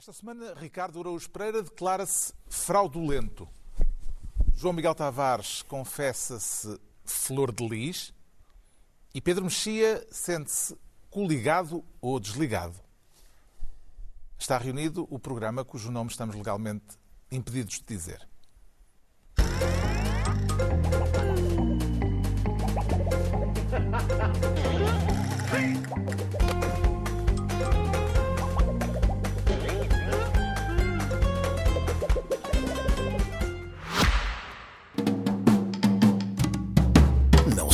[0.00, 3.46] Esta semana, Ricardo Araújo Pereira declara-se fraudulento.
[4.56, 8.14] João Miguel Tavares confessa-se flor de lis
[9.14, 10.74] e Pedro Mexia sente-se
[11.10, 12.80] coligado ou desligado.
[14.38, 16.96] Está reunido o programa cujo nome estamos legalmente
[17.30, 18.26] impedidos de dizer.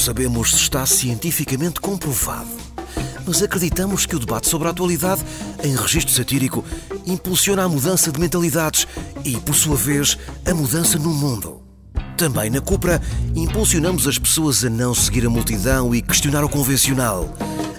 [0.07, 2.49] Sabemos se está cientificamente comprovado,
[3.27, 5.21] mas acreditamos que o debate sobre a atualidade,
[5.65, 6.65] em registro satírico,
[7.05, 8.87] impulsiona a mudança de mentalidades
[9.25, 10.17] e, por sua vez,
[10.49, 11.61] a mudança no mundo.
[12.17, 13.03] Também na Cupra,
[13.35, 17.35] impulsionamos as pessoas a não seguir a multidão e questionar o convencional,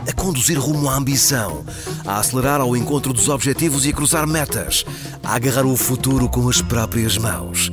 [0.06, 1.64] a conduzir rumo à ambição,
[2.06, 4.84] a acelerar ao encontro dos objetivos e a cruzar metas,
[5.24, 7.72] a agarrar o futuro com as próprias mãos.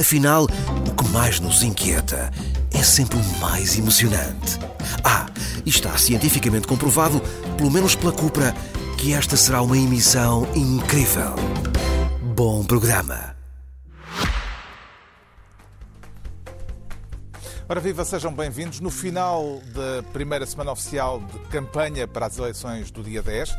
[0.00, 2.30] Afinal, o que mais nos inquieta
[2.72, 4.58] é sempre o mais emocionante.
[5.04, 5.26] Ah,
[5.64, 7.20] e está cientificamente comprovado,
[7.56, 8.54] pelo menos pela Cupra,
[8.98, 11.34] que esta será uma emissão incrível.
[12.34, 13.36] Bom programa.
[17.68, 18.80] Ora viva, sejam bem-vindos.
[18.80, 23.54] No final da primeira semana oficial de campanha para as eleições do dia 10,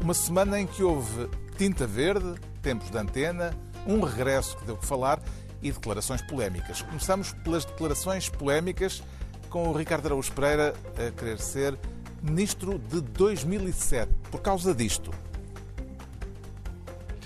[0.00, 3.54] uma semana em que houve tinta verde, tempos de antena,
[3.86, 5.20] um regresso que deu que falar
[5.62, 6.82] e declarações polémicas.
[6.82, 9.02] Começamos pelas declarações polémicas
[9.48, 11.78] com o Ricardo Araújo Pereira a querer ser
[12.22, 14.12] ministro de 2007.
[14.30, 15.12] Por causa disto,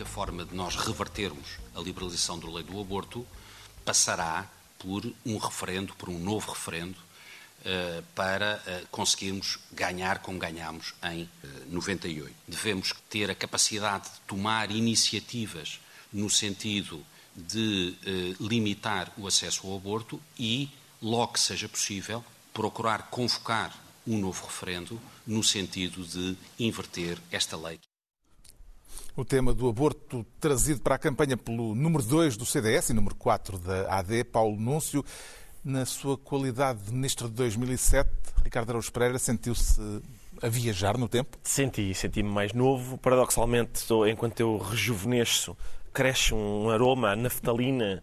[0.01, 3.27] a forma de nós revertermos a liberalização da lei do aborto
[3.85, 4.47] passará
[4.79, 6.97] por um referendo, por um novo referendo,
[7.65, 11.29] eh, para eh, conseguirmos ganhar como ganhámos em
[11.69, 12.31] 98.
[12.31, 15.81] Eh, Devemos ter a capacidade de tomar iniciativas
[16.13, 17.03] no sentido
[17.37, 17.95] de
[18.41, 20.69] limitar o acesso ao aborto e,
[21.03, 23.75] logo que seja possível, procurar convocar
[24.07, 27.81] um novo referendo no sentido de inverter esta lei.
[29.17, 33.15] O tema do aborto trazido para a campanha pelo número 2 do CDS e número
[33.15, 35.05] 4 da AD, Paulo Núncio.
[35.65, 38.11] Na sua qualidade de ministro de 2007,
[38.45, 39.81] Ricardo Araújo Pereira sentiu-se
[40.43, 41.39] a viajar no tempo?
[41.43, 42.99] Senti, senti-me mais novo.
[42.99, 45.57] Paradoxalmente, enquanto eu rejuvenesço,
[45.95, 48.03] cresce um aroma, a naftalina,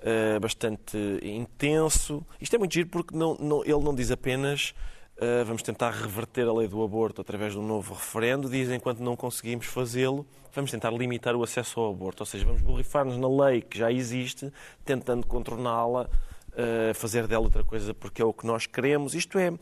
[0.00, 2.26] uh, bastante intenso.
[2.40, 4.74] Isto é muito giro porque não, não, ele não diz apenas
[5.16, 8.98] uh, vamos tentar reverter a lei do aborto através de um novo referendo, diz enquanto
[8.98, 12.22] não conseguimos fazê-lo, vamos tentar limitar o acesso ao aborto.
[12.22, 14.52] Ou seja, vamos borrifar-nos na lei que já existe,
[14.84, 16.08] tentando contorná-la.
[16.48, 19.14] Uh, fazer dela outra coisa porque é o que nós queremos.
[19.14, 19.52] Isto é,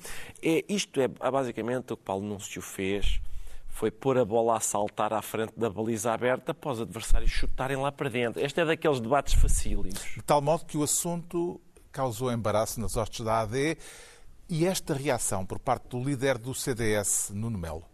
[0.42, 3.20] é, isto é basicamente o que Paulo Núncio fez
[3.76, 7.76] foi pôr a bola a saltar à frente da baliza aberta para os adversários chutarem
[7.76, 8.42] lá para dentro.
[8.42, 10.00] Este é daqueles debates facílimos.
[10.14, 11.60] De tal modo que o assunto
[11.92, 13.76] causou embaraço nas hostes da AD
[14.48, 17.84] e esta reação por parte do líder do CDS, Nuno Melo.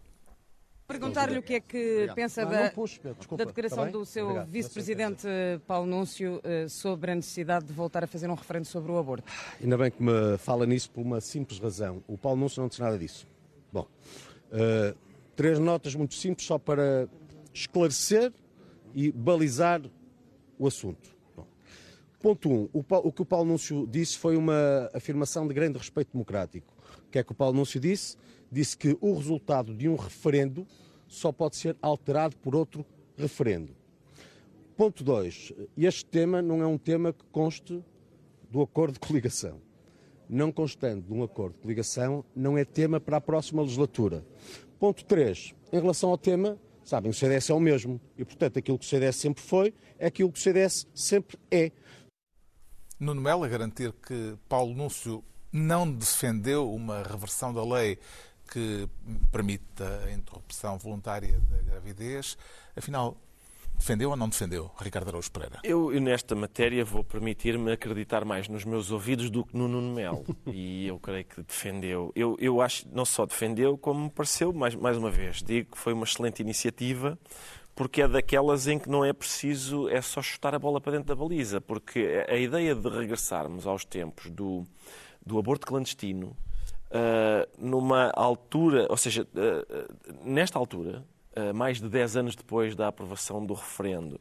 [0.87, 5.27] Perguntar-lhe o que é que pensa da, da declaração do seu vice-presidente
[5.67, 9.29] Paulo Núncio eh, sobre a necessidade de voltar a fazer um referendo sobre o aborto.
[9.61, 12.01] Ainda bem que me fala nisso por uma simples razão.
[12.07, 13.27] O Paulo Núncio não diz nada disso.
[13.71, 13.87] Bom,
[14.51, 15.02] uh,
[15.35, 17.07] três notas muito simples só para
[17.53, 18.31] esclarecer
[18.93, 19.81] e balizar
[20.57, 21.15] o assunto.
[21.35, 21.47] Bom,
[22.19, 22.53] ponto 1.
[22.53, 26.73] Um, o, o, que o Paulo Núncio disse foi uma afirmação de grande respeito democrático.
[27.07, 28.17] O que é que o Paulo Núncio disse?
[28.51, 30.67] Disse que o resultado de um referendo
[31.07, 32.85] só pode ser alterado por outro
[33.15, 33.75] referendo.
[34.75, 35.53] Ponto 2.
[35.77, 37.83] Este tema não é um tema que conste
[38.49, 39.61] do acordo de coligação.
[40.27, 44.25] Não constando de um acordo de coligação, não é tema para a próxima legislatura.
[44.83, 45.55] Ponto 3.
[45.71, 48.01] Em relação ao tema, sabem, o CDS é o mesmo.
[48.17, 51.71] E, portanto, aquilo que o CDS sempre foi é aquilo que o CDS sempre é.
[52.99, 55.23] Nuno Melo a garantir que Paulo Núncio
[55.53, 57.97] não defendeu uma reversão da lei
[58.51, 58.89] que
[59.31, 62.37] permite a interrupção voluntária da gravidez.
[62.75, 63.15] Afinal,
[63.83, 65.59] Defendeu ou não defendeu, Ricardo Araújo Pereira?
[65.61, 70.23] Eu, nesta matéria, vou permitir-me acreditar mais nos meus ouvidos do que no Nuno Melo.
[70.47, 72.09] e eu creio que defendeu.
[72.15, 75.77] Eu, eu acho não só defendeu, como me pareceu, mais, mais uma vez, digo que
[75.77, 77.19] foi uma excelente iniciativa,
[77.75, 81.09] porque é daquelas em que não é preciso, é só chutar a bola para dentro
[81.09, 84.63] da baliza, porque a ideia de regressarmos aos tempos do,
[85.25, 86.27] do aborto clandestino,
[86.87, 91.03] uh, numa altura, ou seja, uh, nesta altura,
[91.55, 94.19] mais de 10 anos depois da aprovação do referendo.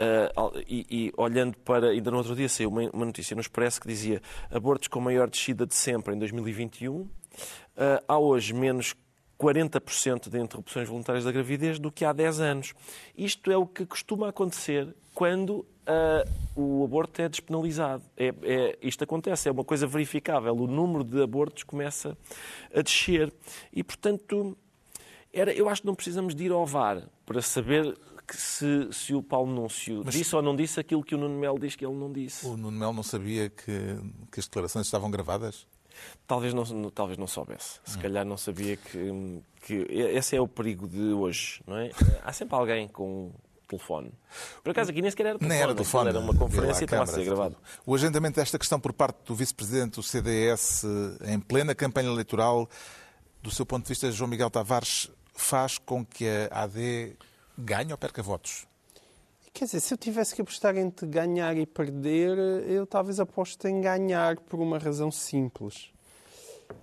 [0.00, 1.90] Uh, e, e, olhando para.
[1.90, 5.28] Ainda no outro dia saiu uma, uma, notícia no Expresso que dizia abortos com maior
[5.28, 7.00] descida de sempre em 2021.
[7.00, 7.08] Uh,
[8.08, 8.94] há hoje menos
[9.38, 12.74] 40% de interrupções voluntárias da gravidez do que há 10 anos.
[13.16, 18.02] Isto é o que costuma acontecer quando uh, o aborto é despenalizado.
[18.16, 20.54] É, é, isto acontece, é uma coisa verificável.
[20.54, 22.16] O número de abortos começa
[22.74, 23.32] a descer.
[23.72, 24.56] E, portanto,
[25.32, 27.96] era, eu acho que não precisamos de ir ao VAR para saber
[28.30, 30.14] se, se, o Paulo Núncio Mas...
[30.14, 32.46] disse ou não disse aquilo que o Nuno Melo diz que ele não disse.
[32.46, 33.98] O Nuno Melo não sabia que,
[34.30, 35.66] que as declarações estavam gravadas?
[36.26, 37.80] Talvez não, talvez não soubesse.
[37.84, 38.00] Se hum.
[38.00, 39.74] calhar não sabia que, que.
[39.90, 41.90] Esse é o perigo de hoje, não é?
[42.22, 43.32] Há sempre alguém com
[43.68, 44.12] telefone.
[44.64, 47.04] Por acaso aqui nem sequer era telefone, nem era, telefone, era uma conferência e estava
[47.04, 47.56] a ser gravado.
[47.86, 50.84] O agendamento desta questão por parte do vice-presidente do CDS
[51.24, 52.68] em plena campanha eleitoral,
[53.42, 57.16] do seu ponto de vista, João Miguel Tavares, faz com que a AD
[57.58, 58.66] ganhe ou perca votos?
[59.52, 62.38] Quer dizer, se eu tivesse que apostar entre ganhar e perder,
[62.68, 65.90] eu talvez aposto em ganhar por uma razão simples.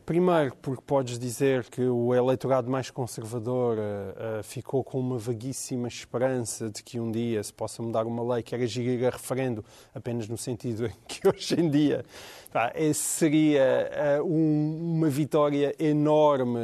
[0.06, 5.88] Primeiro, porque podes dizer que o eleitorado mais conservador uh, uh, ficou com uma vaguíssima
[5.88, 9.64] esperança de que um dia se possa mudar uma lei que era gerir a referendo,
[9.94, 12.06] apenas no sentido em que hoje em dia
[12.52, 16.60] pá, seria uh, um, uma vitória enorme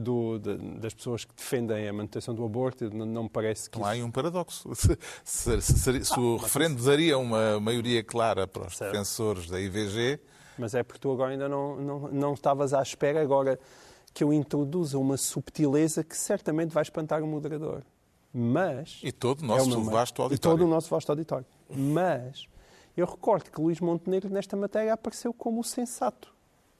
[0.00, 2.88] do, de, das pessoas que defendem a manutenção do aborto.
[2.94, 3.78] Não, não me parece que.
[3.78, 4.70] Não há aí um paradoxo.
[5.24, 8.92] Se, se, se, se o ah, referendo daria uma maioria clara para os certo.
[8.92, 10.20] defensores da IVG
[10.58, 13.58] mas é porque tu agora ainda não, não, não estavas à espera agora
[14.12, 17.82] que eu introduza uma subtileza que certamente vai espantar o moderador.
[18.32, 19.00] Mas...
[19.02, 20.34] E todo o nosso é vasto auditório.
[20.34, 21.46] E todo o nosso vasto auditório.
[21.68, 22.48] Mas
[22.96, 26.32] eu recordo que Luís Montenegro, nesta matéria, apareceu como o sensato.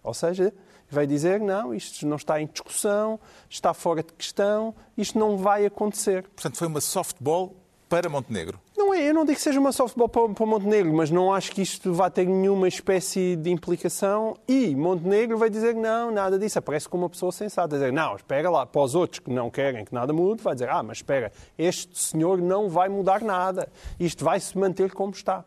[0.03, 0.53] Ou seja,
[0.89, 3.19] vai dizer, não, isto não está em discussão,
[3.49, 6.23] está fora de questão, isto não vai acontecer.
[6.23, 7.55] Portanto, foi uma softball
[7.89, 8.61] para Montenegro.
[8.77, 11.53] Não é, eu não digo que seja uma softball para, para Montenegro, mas não acho
[11.53, 14.37] que isto vá ter nenhuma espécie de implicação.
[14.49, 16.59] E Montenegro vai dizer não, nada disso.
[16.59, 17.77] Aparece como uma pessoa sensata.
[17.77, 20.69] Dizer, não, espera lá, para os outros que não querem que nada mude, vai dizer,
[20.69, 23.69] ah, mas espera, este senhor não vai mudar nada.
[23.99, 25.45] Isto vai se manter como está.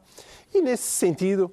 [0.53, 1.51] E nesse sentido.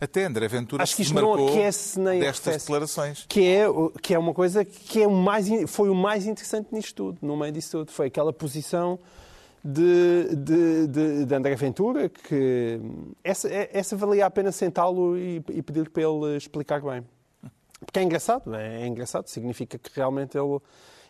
[0.00, 3.26] Até André Ventura acho que isto não aquece nem destas arrefece, declarações.
[3.28, 3.66] Que é,
[4.00, 7.36] que é uma coisa que é o mais, foi o mais interessante nisto tudo, no
[7.36, 7.92] meio disso tudo.
[7.92, 8.98] Foi aquela posição
[9.64, 12.80] de, de, de, de André Ventura, que
[13.22, 17.04] essa, essa valia a pena sentá-lo e, e pedir para ele explicar bem.
[17.84, 20.58] Porque é engraçado, é, é engraçado, significa que realmente ele,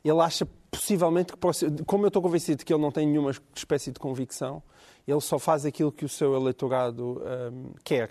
[0.05, 4.01] ele acha possivelmente que, como eu estou convencido que ele não tem nenhuma espécie de
[4.01, 4.63] convicção,
[5.07, 7.21] ele só faz aquilo que o seu eleitorado
[7.53, 8.11] um, quer.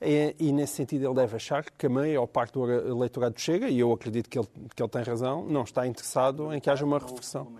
[0.00, 3.80] E, e, nesse sentido, ele deve achar que a maior parte do eleitorado chega, e
[3.80, 6.98] eu acredito que ele, que ele tem razão, não está interessado em que haja uma
[6.98, 7.52] reflexão.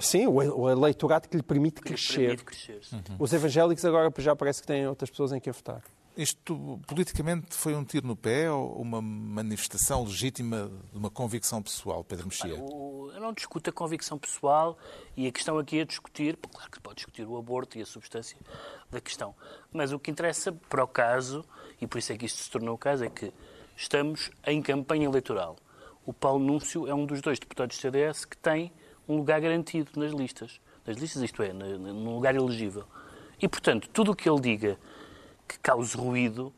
[0.00, 2.20] Sim, o eleitorado que lhe permite que crescer.
[2.20, 3.16] Lhe permite crescer uhum.
[3.18, 5.82] Os evangélicos agora já parece que têm outras pessoas em quem votar.
[6.16, 12.04] Isto politicamente foi um tiro no pé ou uma manifestação legítima de uma convicção pessoal,
[12.04, 12.54] Pedro Mexia?
[12.54, 14.78] Eu não discuto a convicção pessoal
[15.16, 18.38] e a questão aqui é discutir, claro que pode discutir o aborto e a substância
[18.92, 19.34] da questão,
[19.72, 21.44] mas o que interessa para o caso,
[21.80, 23.32] e por isso é que isto se tornou o caso, é que
[23.76, 25.56] estamos em campanha eleitoral.
[26.06, 28.70] O Paulo Núncio é um dos dois deputados do CDS que tem
[29.08, 30.60] um lugar garantido nas listas.
[30.86, 32.84] Nas listas, isto é, num lugar elegível.
[33.40, 34.78] E, portanto, tudo o que ele diga
[35.48, 36.52] que cause ruído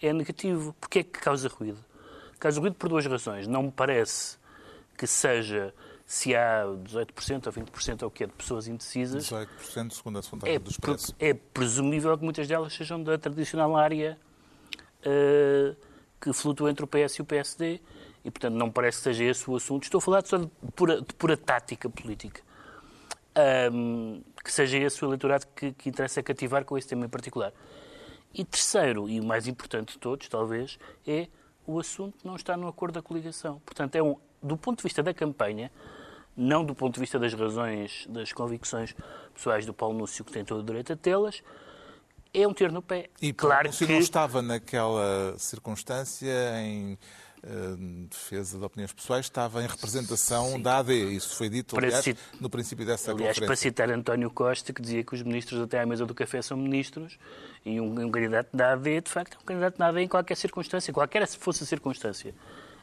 [0.00, 0.74] é negativo.
[0.80, 1.78] Porquê é que causa ruído?
[2.38, 3.46] Causa ruído por duas razões.
[3.46, 4.36] Não me parece
[4.96, 5.74] que seja
[6.06, 9.30] se há 18% ou 20% ou o que é de pessoas indecisas.
[9.30, 11.14] 18% segundo a sondagem é, do Expresso.
[11.18, 14.18] É presumível que muitas delas sejam da tradicional área
[15.00, 15.76] uh,
[16.20, 17.80] que flutua entre o PS e o PSD
[18.24, 19.84] e, portanto, não parece que seja esse o assunto.
[19.84, 22.40] Estou a falar só de pura, de pura tática política.
[23.72, 27.52] Um, que seja esse o eleitorado que, que interessa cativar com esse tema em particular.
[28.32, 31.28] E terceiro, e o mais importante de todos, talvez, é
[31.66, 33.60] o assunto não está no acordo da coligação.
[33.64, 35.70] Portanto, é um, do ponto de vista da campanha,
[36.36, 38.94] não do ponto de vista das razões, das convicções
[39.32, 41.42] pessoais do Paulo Núcio, que tem todo o direito a tê-las,
[42.32, 43.08] é um ter no pé.
[43.22, 46.98] E claro que não estava naquela circunstância em
[47.46, 50.62] eh, defesa de opiniões pessoais estava em representação Sim.
[50.62, 50.94] da AD.
[51.14, 52.04] Isso foi dito, aliás,
[52.40, 53.46] no princípio dessa aliás, conferência.
[53.46, 56.56] para citar António Costa, que dizia que os ministros até à mesa do café são
[56.56, 57.18] ministros,
[57.64, 60.36] e um, um candidato da AD, de facto, é um candidato da AD em qualquer
[60.36, 62.34] circunstância, qualquer fosse a circunstância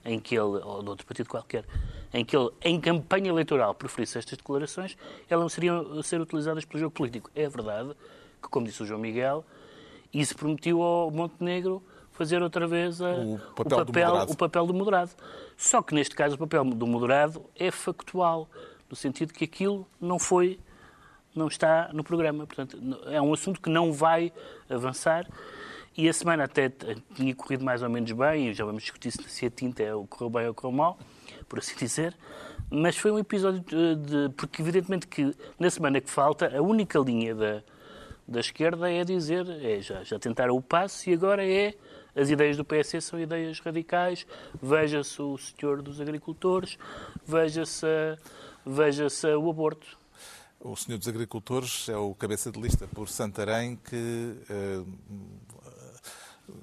[0.05, 1.65] em que ele, ou de outro partido qualquer,
[2.13, 4.95] em que ele, em campanha eleitoral, preferisse estas declarações,
[5.29, 7.31] elas não seriam ser utilizadas pelo jogo político.
[7.35, 7.95] É verdade
[8.41, 9.45] que, como disse o João Miguel,
[10.13, 11.81] isso prometeu ao Montenegro
[12.21, 15.09] fazer outra vez a, o, papel o, papel, o papel do moderado.
[15.57, 18.47] Só que neste caso o papel do moderado é factual,
[18.87, 20.59] no sentido que aquilo não foi,
[21.35, 22.45] não está no programa.
[22.45, 24.31] Portanto, é um assunto que não vai
[24.69, 25.27] avançar.
[25.97, 26.71] E a semana até
[27.15, 30.29] tinha corrido mais ou menos bem, e já vamos discutir se a tinta é, correu
[30.29, 30.99] bem ou correu mal,
[31.49, 32.15] por assim dizer.
[32.69, 36.99] Mas foi um episódio de, de, Porque, evidentemente, que na semana que falta, a única
[36.99, 37.61] linha da,
[38.27, 39.45] da esquerda é dizer.
[39.61, 41.73] É, já, já tentaram o passo e agora é.
[42.15, 44.25] As ideias do PS são ideias radicais.
[44.61, 46.77] Veja-se o senhor dos agricultores,
[47.25, 47.87] veja-se
[48.65, 49.97] veja o aborto.
[50.59, 54.83] O senhor dos agricultores é o cabeça de lista por Santarém que eh,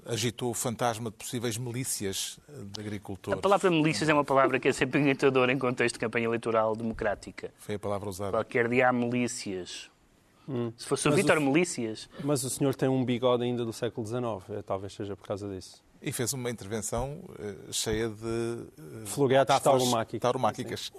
[0.07, 3.38] agitou o fantasma de possíveis milícias de agricultores.
[3.38, 6.76] A palavra milícias é uma palavra que é sempre irritadora em contexto de campanha eleitoral
[6.76, 7.52] democrática.
[7.59, 8.31] Foi a palavra usada.
[8.31, 9.90] Qualquer dia há milícias.
[10.49, 10.73] Hum.
[10.76, 12.09] Se fosse o Vítor Milícias.
[12.25, 15.49] Mas o senhor tem um bigode ainda do século XIX, é, talvez seja por causa
[15.49, 15.83] disso.
[16.00, 19.59] E fez uma intervenção uh, cheia de uh, floreados
[20.21, 20.93] tauromáquicas.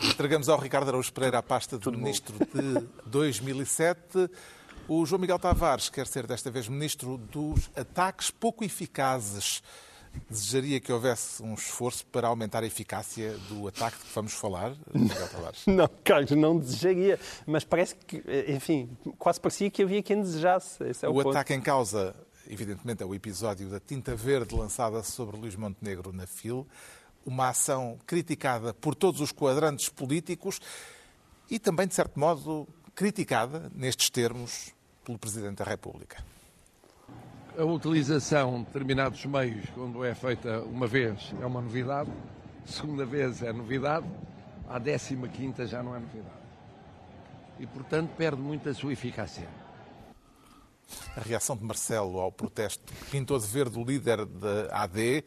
[0.00, 2.80] Entregamos ao Ricardo Araújo Pereira a pasta de Tudo ministro bom.
[2.80, 4.30] de 2007.
[4.88, 9.62] O João Miguel Tavares quer ser desta vez ministro dos ataques pouco eficazes.
[10.28, 14.74] Desejaria que houvesse um esforço para aumentar a eficácia do ataque de que vamos falar,
[14.92, 15.62] Miguel Tavares?
[15.66, 17.18] não, Carlos, não desejaria.
[17.46, 20.78] Mas parece que, enfim, quase parecia que havia quem desejasse.
[21.02, 22.14] É o, o ataque em causa,
[22.48, 26.66] evidentemente, é o episódio da tinta verde lançada sobre Luís Montenegro na FIL.
[27.24, 30.60] Uma ação criticada por todos os quadrantes políticos
[31.50, 34.72] e também, de certo modo, criticada, nestes termos,
[35.04, 36.24] pelo Presidente da República.
[37.58, 42.10] A utilização de determinados meios, quando é feita uma vez, é uma novidade,
[42.66, 44.06] segunda vez é novidade,
[44.68, 46.36] à décima quinta já não é novidade.
[47.58, 49.48] E, portanto, perde muito a sua eficácia.
[51.16, 55.24] A reação de Marcelo ao protesto pintou de verde o líder da AD,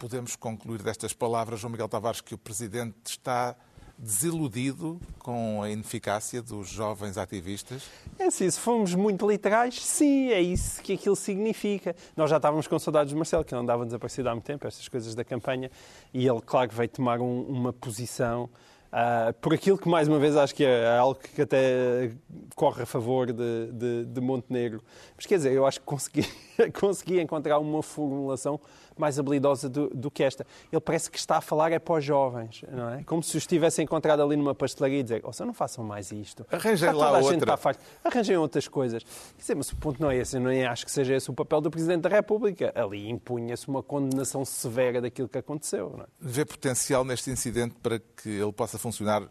[0.00, 3.54] podemos concluir destas palavras, João Miguel Tavares, que o Presidente está
[4.00, 7.84] desiludido com a ineficácia dos jovens ativistas?
[8.18, 11.94] É assim, se formos muito literais, sim, é isso que aquilo significa.
[12.16, 14.88] Nós já estávamos com saudades de Marcelo, que não andava desaparecido há muito tempo, estas
[14.88, 15.70] coisas da campanha,
[16.14, 18.48] e ele, claro, veio tomar um, uma posição
[18.90, 22.10] Uh, por aquilo que, mais uma vez, acho que é algo que até
[22.56, 24.82] corre a favor de, de, de Montenegro.
[25.14, 26.26] Mas quer dizer, eu acho que consegui,
[26.74, 28.58] consegui encontrar uma formulação
[29.00, 30.46] mais habilidosa do, do, que esta.
[30.70, 33.02] Ele parece que está a falar é para os jovens, não é?
[33.04, 36.46] Como se os tivesse encontrado ali numa pastelaria e dizer, oh, não façam mais isto.
[36.52, 37.58] Arranjem lá outra.
[38.04, 39.02] Arranjem outras coisas.
[39.02, 40.36] Quer dizer, mas o ponto não é esse.
[40.36, 42.72] Eu nem acho que seja esse o papel do Presidente da República.
[42.74, 45.94] Ali impunha-se uma condenação severa daquilo que aconteceu.
[45.96, 46.06] Não é?
[46.20, 49.22] Vê potencial neste incidente para que ele possa funcionar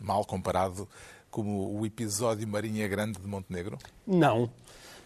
[0.00, 0.88] mal comparado
[1.30, 3.78] como o episódio Marinha Grande de Montenegro?
[4.06, 4.30] Não.
[4.30, 4.50] Não,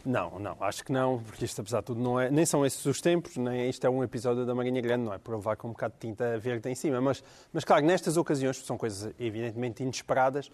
[0.04, 3.00] não, acho que não, porque isto, apesar de tudo, não é, nem são esses os
[3.00, 5.70] tempos, nem isto é um episódio da Marinha Grande, não é por levar com um
[5.72, 7.00] bocado de tinta verde em cima.
[7.00, 10.50] Mas, mas claro, nestas ocasiões, são coisas evidentemente inesperadas,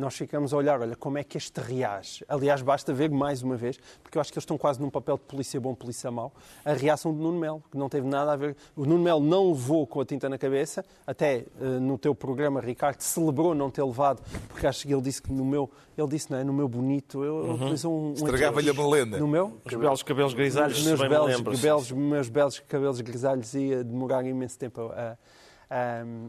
[0.00, 2.24] nós ficamos a olhar, olha, como é que este reage.
[2.28, 5.16] Aliás, basta ver mais uma vez, porque eu acho que eles estão quase num papel
[5.16, 6.32] de polícia bom, polícia mau,
[6.64, 8.56] a reação de Nuno Melo, que não teve nada a ver.
[8.74, 12.60] O Nuno Melo não levou com a tinta na cabeça, até uh, no teu programa,
[12.60, 16.30] Ricardo, celebrou não ter levado, porque acho que ele disse que no meu, ele disse,
[16.30, 17.74] não é, no meu bonito, eu uhum.
[17.84, 18.10] um...
[18.10, 19.18] um Estragava-lhe a melena.
[19.18, 19.60] No meu?
[19.64, 24.90] Os belos cabelos grisalhos, meus belos, belos, meus belos cabelos grisalhos ia demorar imenso tempo
[24.94, 25.16] a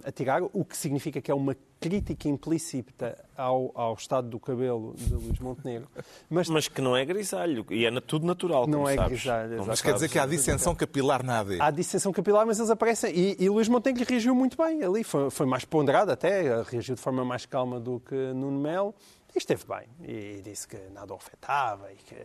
[0.06, 4.94] a tirar, o que significa que é uma crítica implícita ao, ao estado do cabelo
[4.96, 5.90] de Luís Montenegro.
[6.30, 9.20] Mas, mas que não é grisalho, e é tudo natural, Não é sabes.
[9.24, 11.60] grisalho, Mas quer dizer que há dissensão capilar na AD.
[11.60, 13.12] Há dissensão capilar, mas eles aparecem.
[13.14, 17.02] E, e Luís Montenegro reagiu muito bem ali, foi, foi mais ponderado até, reagiu de
[17.02, 18.94] forma mais calma do que Nuno Melo,
[19.34, 19.88] e esteve bem.
[20.08, 22.16] E disse que nada o afetava e que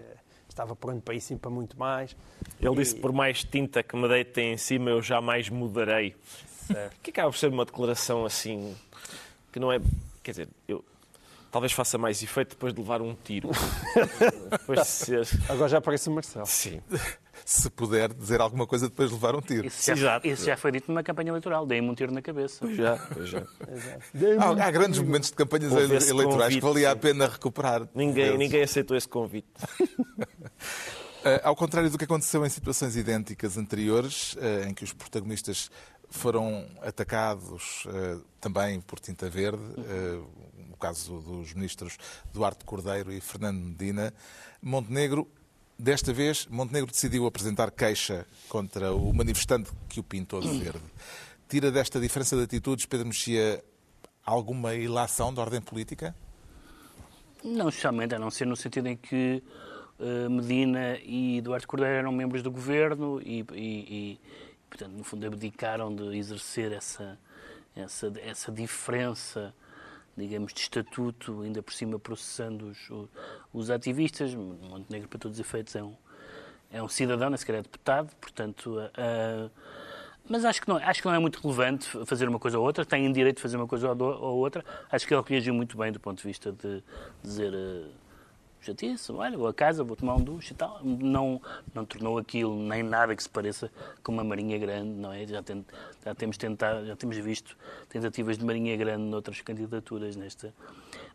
[0.50, 2.14] estava pronto para isso e para muito mais.
[2.60, 2.76] Ele e...
[2.76, 6.14] disse por mais tinta que me deitem em cima eu jamais mudarei.
[6.66, 6.96] Certo.
[7.00, 8.74] Que acaba por ser uma declaração assim
[9.56, 9.80] que não é.
[10.22, 10.84] Quer dizer, eu
[11.50, 13.48] talvez faça mais efeito depois de levar um tiro.
[14.52, 15.28] depois de ser...
[15.48, 16.44] Agora já aparece o Marcelo.
[16.44, 16.82] Sim.
[17.42, 19.66] Se puder dizer alguma coisa depois de levar um tiro.
[19.66, 20.26] Isso já, Exato.
[20.26, 21.64] isso já foi dito numa campanha eleitoral.
[21.64, 22.58] Dei-me um tiro na cabeça.
[22.60, 23.46] Pois já, pois já.
[24.38, 27.88] Há, há, grandes momentos de campanhas eleitorais convite, que valia a pena recuperar.
[27.94, 29.48] Ninguém, ninguém aceitou esse convite.
[29.80, 35.70] Uh, ao contrário do que aconteceu em situações idênticas anteriores, uh, em que os protagonistas
[36.08, 40.28] foram atacados uh, também por tinta verde, uh,
[40.68, 41.98] no caso dos ministros
[42.32, 44.12] Duarte Cordeiro e Fernando Medina.
[44.62, 45.28] Montenegro,
[45.78, 50.84] desta vez, Montenegro decidiu apresentar queixa contra o manifestante que o pintou de verde.
[51.48, 53.62] Tira desta diferença de atitudes, Pedro Mexia,
[54.24, 56.14] alguma ilação de ordem política?
[57.44, 59.42] Não, especialmente, a não ser no sentido em que
[60.00, 64.20] uh, Medina e Duarte Cordeiro eram membros do governo e, e, e
[64.68, 67.18] portanto, no fundo, abdicaram de exercer essa,
[67.74, 69.54] essa, essa diferença,
[70.16, 73.10] digamos, de estatuto, ainda por cima processando os,
[73.52, 74.34] os ativistas.
[74.34, 75.94] Montenegro, para todos os efeitos, é um,
[76.70, 79.50] é um cidadão, nem sequer é deputado, portanto, a,
[80.28, 82.84] Mas acho que, não, acho que não é muito relevante fazer uma coisa ou outra,
[82.84, 84.64] têm direito de fazer uma coisa ou outra.
[84.90, 86.82] Acho que ele reagiu muito bem do ponto de vista de
[87.22, 88.05] dizer uh,
[88.60, 90.80] chatice, olha, vou a casa, vou tomar um duche e tal.
[90.82, 91.40] Não,
[91.74, 93.70] não tornou aquilo nem nada que se pareça
[94.02, 95.26] com uma marinha grande, não é?
[95.26, 95.64] Já, tem,
[96.04, 97.56] já temos tentado, já temos visto
[97.88, 100.52] tentativas de marinha grande noutras candidaturas nesta,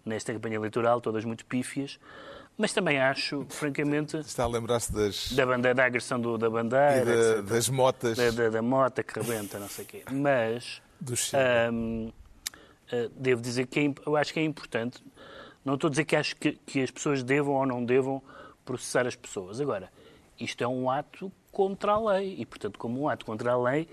[0.06, 2.00] nesta campanha eleitoral, todas muito pífias.
[2.58, 4.18] Mas também acho, francamente.
[4.18, 5.32] Está a lembrar-se das.
[5.32, 7.36] Da, bandeira, da agressão do, da bandeira.
[7.36, 8.18] Da, das motas.
[8.18, 10.04] Da, da, da, mota que rebenta, não sei o quê.
[10.12, 10.82] Mas.
[11.00, 11.14] Do
[11.74, 12.12] um,
[12.94, 15.04] uh, devo dizer que é, eu acho que é importante.
[15.64, 18.22] Não estou a dizer que acho que, que as pessoas devam ou não devam
[18.66, 19.62] processar as pessoas.
[19.62, 19.92] Agora,
[20.40, 22.36] isto é um ato contra a lei.
[22.40, 23.88] E, portanto, como um ato contra a lei,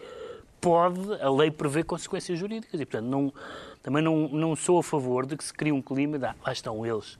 [0.60, 2.80] pode a lei prever consequências jurídicas.
[2.80, 3.32] E, portanto, não,
[3.82, 6.52] também não, não sou a favor de que se crie um clima de ah, lá
[6.52, 7.18] estão eles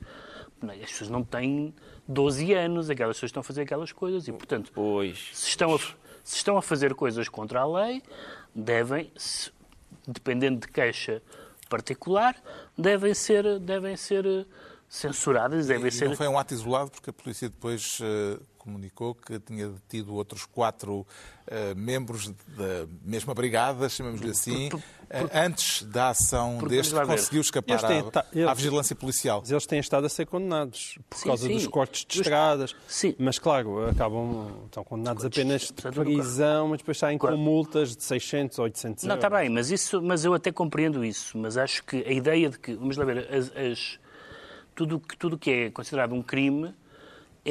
[0.67, 1.73] as pessoas não têm
[2.07, 5.29] 12 anos, aquelas pessoas estão a fazer aquelas coisas e, portanto, pois.
[5.33, 8.03] Se, estão a, se estão a fazer coisas contra a lei,
[8.53, 9.11] devem,
[10.07, 11.21] dependendo de queixa
[11.69, 12.35] particular,
[12.77, 14.47] devem ser, devem ser
[14.89, 16.09] censuradas, devem e, ser...
[16.09, 20.45] não foi um ato isolado, porque a polícia depois uh, comunicou que tinha detido outros
[20.45, 26.93] quatro uh, membros da mesma brigada, chamemos-lhe assim, por, por, uh, antes da ação deste
[26.93, 29.43] que conseguiu escapar têm, à, eles, à, vigilância policial.
[29.47, 31.53] Eles têm estado a ser condenados por sim, causa sim.
[31.53, 33.15] dos cortes de estradas, sim.
[33.17, 38.59] mas claro, acabam, estão condenados apenas de prisão, mas depois saem com multas de 600
[38.59, 41.97] ou 800 Não, está bem, mas, isso, mas eu até compreendo isso, mas acho que
[41.97, 43.99] a ideia de que, vamos lá ver, as, as
[44.75, 46.73] tudo tudo que é considerado um crime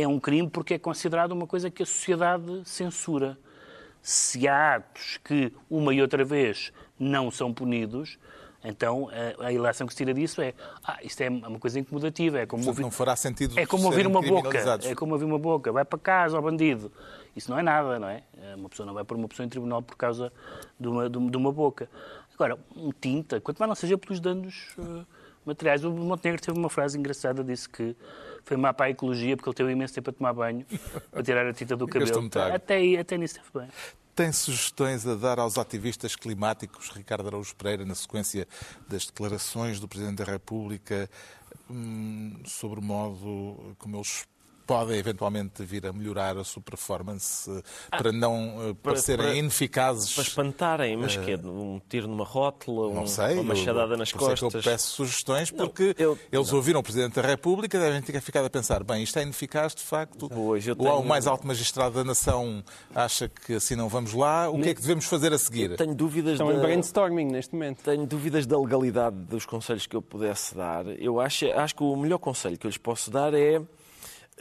[0.02, 3.38] é um crime porque é considerado uma coisa que a sociedade censura.
[4.00, 8.18] Se há atos que uma e outra vez não são punidos,
[8.64, 9.08] então
[9.40, 12.38] a, a ilação que se tira disso é ah, isto é uma coisa incomodativa.
[12.38, 14.58] É como ouvir, não fará sentido é como ouvir uma boca.
[14.84, 15.72] É como ouvir uma boca.
[15.72, 16.92] Vai para casa ao bandido.
[17.34, 18.22] Isso não é nada, não é?
[18.56, 20.32] Uma pessoa não vai por uma pessoa em tribunal por causa
[20.78, 21.88] de uma, de uma boca.
[22.34, 25.04] Agora, um tinta, quanto mais não seja pelos danos uh,
[25.48, 25.84] materiais.
[25.84, 27.96] O Montenegro teve uma frase engraçada, disse que
[28.44, 30.64] foi má para a ecologia porque ele teve imenso tempo a tomar banho,
[31.12, 32.30] a tirar a tinta do cabelo.
[32.54, 33.68] Até, até nisso esteve bem.
[34.14, 38.48] Tem sugestões a dar aos ativistas climáticos, Ricardo Araújo Pereira, na sequência
[38.88, 41.08] das declarações do Presidente da República
[41.70, 44.26] hum, sobre o modo como eles
[44.68, 47.50] podem eventualmente vir a melhorar a sua performance
[47.90, 50.12] ah, para não uh, para, parecerem para, ineficazes.
[50.12, 53.96] Para espantarem, mas uh, que é um tiro numa rótula, não um, sei, uma machadada
[53.96, 54.38] nas por costas.
[54.38, 56.56] Sei que eu peço sugestões porque não, eu, eles não.
[56.56, 59.82] ouviram o Presidente da República devem ter ficado a pensar, bem, isto é ineficaz de
[59.82, 60.28] facto.
[60.28, 60.76] Pois, tenho...
[60.76, 62.62] O mais alto magistrado da nação
[62.94, 64.50] acha que assim não vamos lá.
[64.50, 65.70] O que é que devemos fazer a seguir?
[65.70, 66.54] Eu tenho dúvidas Estão da...
[66.54, 67.82] em brainstorming neste momento.
[67.82, 70.86] Tenho dúvidas da legalidade dos conselhos que eu pudesse dar.
[71.00, 73.62] Eu acho, acho que o melhor conselho que eu lhes posso dar é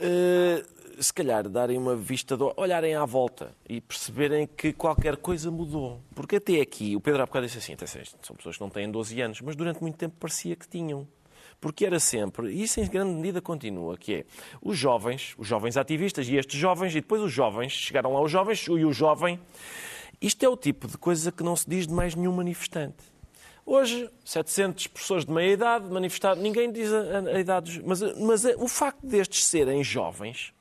[0.00, 5.50] Uh, se calhar darem uma vista, de, olharem à volta e perceberem que qualquer coisa
[5.50, 6.00] mudou.
[6.14, 7.76] Porque até aqui, o Pedro há bocado disse assim,
[8.22, 11.06] são pessoas que não têm 12 anos, mas durante muito tempo parecia que tinham.
[11.60, 14.24] Porque era sempre, e isso em grande medida continua, que é
[14.62, 18.30] os jovens, os jovens ativistas e estes jovens, e depois os jovens, chegaram lá os
[18.30, 19.40] jovens e o jovem.
[20.20, 23.17] Isto é o tipo de coisa que não se diz de mais nenhum manifestante.
[23.70, 28.66] Hoje, 700 pessoas de meia idade manifestaram, ninguém diz a, a, idade, mas, mas o
[28.66, 30.54] facto destes serem jovens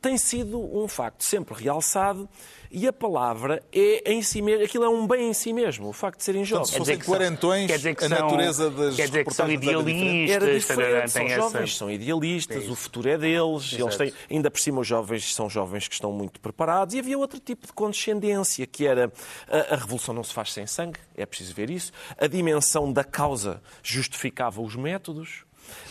[0.00, 2.28] tem sido um facto sempre realçado
[2.74, 5.92] e a palavra é em si mesmo, aquilo é um bem em si mesmo, o
[5.92, 6.72] facto de serem jovens.
[6.72, 10.34] Quer dizer que quarentões, quer dizer que a natureza das Quer dizer que são idealistas.
[10.34, 14.58] Era diferente, são jovens, são idealistas, é o futuro é deles, eles têm, ainda por
[14.58, 18.66] cima os jovens são jovens que estão muito preparados e havia outro tipo de condescendência,
[18.66, 19.12] que era
[19.48, 23.04] a, a revolução não se faz sem sangue, é preciso ver isso, a dimensão da
[23.04, 25.44] causa justificava os métodos,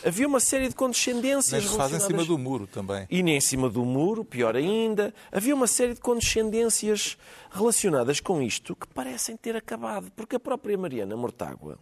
[0.05, 1.63] Havia uma série de condescendências.
[1.63, 3.07] Se faz em cima do muro também.
[3.09, 5.13] E nem em cima do muro, pior ainda.
[5.31, 7.17] Havia uma série de condescendências
[7.51, 10.11] relacionadas com isto que parecem ter acabado.
[10.15, 11.79] Porque a própria Mariana Mortágua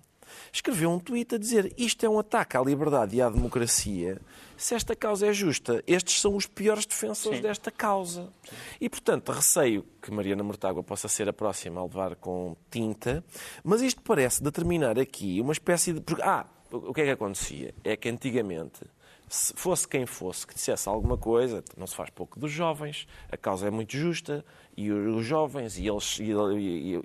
[0.51, 4.19] escreveu um tweet a dizer isto é um ataque à liberdade e à democracia.
[4.58, 7.43] Se esta causa é justa, estes são os piores defensores Sim.
[7.43, 8.32] desta causa.
[8.47, 8.56] Sim.
[8.80, 13.23] E, portanto, receio que Mariana Mortágua possa ser a próxima a levar com tinta,
[13.63, 16.01] mas isto parece determinar aqui uma espécie de...
[16.21, 17.74] Ah, o que é que acontecia?
[17.84, 18.82] É que antigamente,
[19.28, 23.38] se fosse quem fosse que dissesse alguma coisa, não se faz pouco dos jovens, a
[23.38, 24.44] causa é muito justa,
[24.76, 26.32] e os jovens, e, eles, e,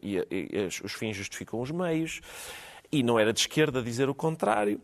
[0.03, 2.21] e, e os fins justificam os meios,
[2.91, 4.81] e não era de esquerda dizer o contrário.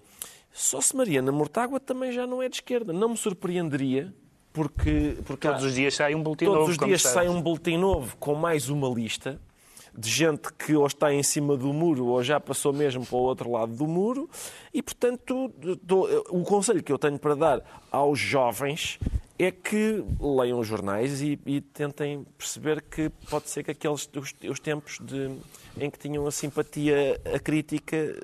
[0.52, 2.92] Só se Mariana Mortágua também já não é de esquerda.
[2.92, 4.12] Não me surpreenderia,
[4.52, 5.16] porque...
[5.24, 6.76] porque todos os dias sai um boletim todos novo.
[6.76, 9.40] Todos os dias sai um boletim novo com mais uma lista
[9.96, 13.20] de gente que ou está em cima do muro ou já passou mesmo para o
[13.20, 14.28] outro lado do muro.
[14.72, 15.52] E, portanto,
[16.30, 18.98] o conselho que eu tenho para dar aos jovens
[19.38, 24.34] é que leiam os jornais e, e, tentem perceber que pode ser que aqueles os,
[24.48, 25.36] os tempos de,
[25.76, 28.20] em que tinham a simpatia, a crítica,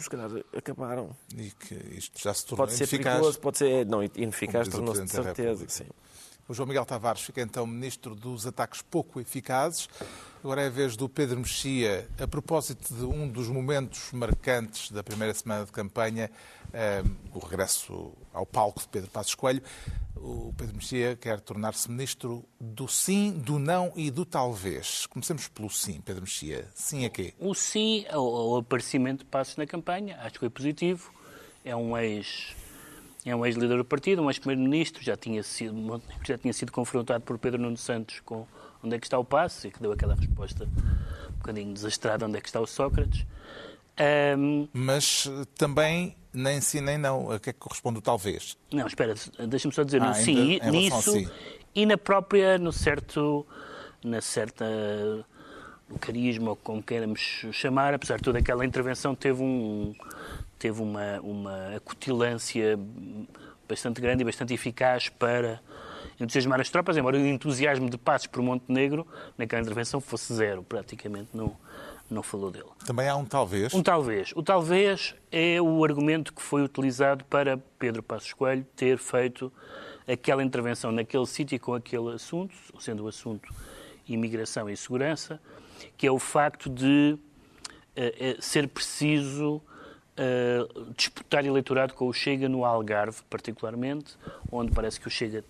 [0.00, 1.14] se calhar acabaram.
[1.36, 3.14] E que isto já se tornou Pode ser ineficaz.
[3.14, 5.64] perigoso, pode ser não, ineficaz, tornou-se de certeza.
[5.68, 5.86] Sim.
[6.48, 9.88] O João Miguel Tavares fica então ministro dos ataques pouco eficazes.
[10.44, 15.02] Agora é a vez do Pedro Mexia, a propósito de um dos momentos marcantes da
[15.02, 17.02] primeira semana de campanha, um, eh,
[17.32, 19.62] o regresso ao palco de Pedro Passos Coelho.
[20.14, 25.06] O Pedro Mexia quer tornar-se ministro do sim, do não e do talvez.
[25.06, 26.68] Comecemos pelo sim, Pedro Mexia.
[26.74, 27.32] Sim a quê?
[27.40, 31.10] O sim ao aparecimento de Passos na campanha, acho que foi positivo.
[31.64, 32.54] É um ex
[33.24, 37.38] é um ex-líder do partido, um ex-primeiro-ministro, já tinha sido já tinha sido confrontado por
[37.38, 38.46] Pedro Nuno Santos com
[38.84, 42.38] onde é que está o passo e que deu aquela resposta um bocadinho desastrada onde
[42.38, 43.26] é que está o Sócrates.
[44.36, 44.68] Um...
[44.72, 47.30] Mas também nem sim nem não.
[47.30, 48.56] A que é que corresponde o talvez?
[48.72, 49.14] Não, espera,
[49.48, 51.28] deixa-me só dizer ah, no sim, nisso sim.
[51.74, 53.46] e na própria, no certo,
[54.02, 54.64] na certa
[55.88, 59.94] no carisma, ou como queiramos chamar, apesar de toda aquela intervenção, teve um
[60.58, 62.78] teve uma, uma acutilância
[63.68, 65.60] bastante grande e bastante eficaz para
[66.20, 71.30] entusiasmar as tropas, embora o entusiasmo de Passos por Montenegro naquela intervenção fosse zero, praticamente
[71.34, 71.56] não,
[72.10, 72.66] não falou dele.
[72.86, 73.74] Também há um talvez?
[73.74, 74.32] Um talvez.
[74.34, 79.52] O talvez é o argumento que foi utilizado para Pedro Passos Coelho ter feito
[80.06, 83.52] aquela intervenção naquele sítio com aquele assunto, sendo o assunto
[84.06, 85.40] imigração e segurança,
[85.96, 92.64] que é o facto de uh, ser preciso uh, disputar eleitorado com o Chega no
[92.64, 94.16] Algarve, particularmente,
[94.50, 95.44] onde parece que o Chega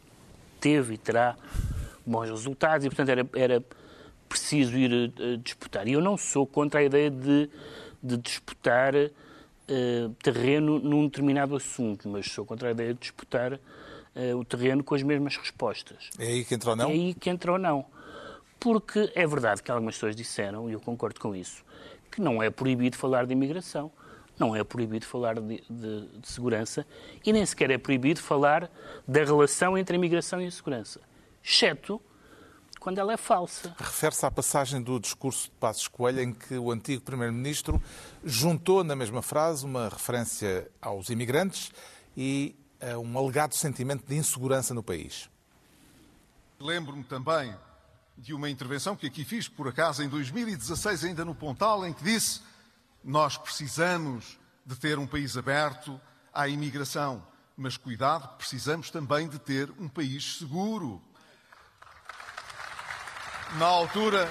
[0.64, 1.37] teve e terá
[2.07, 3.62] bons resultados e, portanto, era, era
[4.27, 5.87] preciso ir uh, disputar.
[5.87, 7.50] E eu não sou contra a ideia de,
[8.03, 14.38] de disputar uh, terreno num determinado assunto, mas sou contra a ideia de disputar uh,
[14.38, 16.09] o terreno com as mesmas respostas.
[16.18, 16.88] É aí que entra ou não?
[16.88, 17.85] É aí que entra ou não.
[18.59, 21.62] Porque é verdade que algumas pessoas disseram, e eu concordo com isso,
[22.11, 23.92] que não é proibido falar de imigração
[24.38, 26.87] não é proibido falar de, de, de, segurança
[27.25, 28.70] e nem sequer é proibido falar
[29.07, 31.01] da relação entre a imigração e a segurança,
[31.42, 32.01] exceto
[32.81, 33.75] quando ela é falsa.
[33.79, 37.83] Refere-se à passagem do discurso de Passos Coelho em que o antigo Primeiro-Ministro
[38.23, 41.73] juntou na mesma frase uma referência aos imigrantes
[42.14, 45.31] e a um alegado sentimento de insegurança no país.
[46.61, 47.55] Lembro-me também
[48.18, 52.05] de uma intervenção que aqui fiz, por acaso, em 2016, ainda no Pontal, em que
[52.05, 52.42] disse
[53.05, 56.01] nós precisamos de ter um país aberto
[56.33, 57.25] à imigração,
[57.57, 61.03] mas cuidado, precisamos também de ter um país seguro.
[63.59, 64.29] Na altura,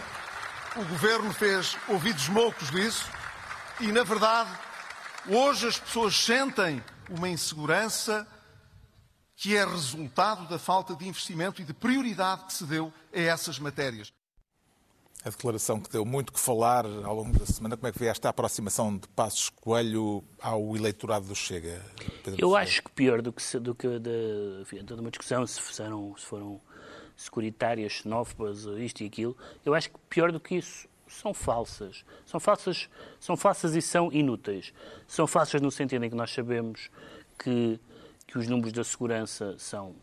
[0.76, 3.06] o governo fez ouvidos moucos disso
[3.80, 4.50] e, na verdade,
[5.28, 8.28] hoje as pessoas sentem uma insegurança
[9.36, 13.60] que é resultado da falta de investimento e de prioridade que se deu a essas
[13.60, 14.12] matérias
[15.26, 17.78] a declaração que deu muito que falar ao longo da semana.
[17.78, 21.82] Como é que vê esta aproximação de Passos Coelho ao eleitorado do Chega?
[22.24, 25.62] Pedro Eu acho que pior do que, do que de, enfim, toda uma discussão, se
[25.62, 26.60] foram, se foram
[27.16, 32.04] securitárias, xenófobas, isto e aquilo, eu acho que pior do que isso são falsas.
[32.26, 34.74] São falsas, são falsas e são inúteis.
[35.08, 36.90] São falsas no sentido em que nós sabemos
[37.40, 37.80] que,
[38.28, 39.96] que os números da segurança são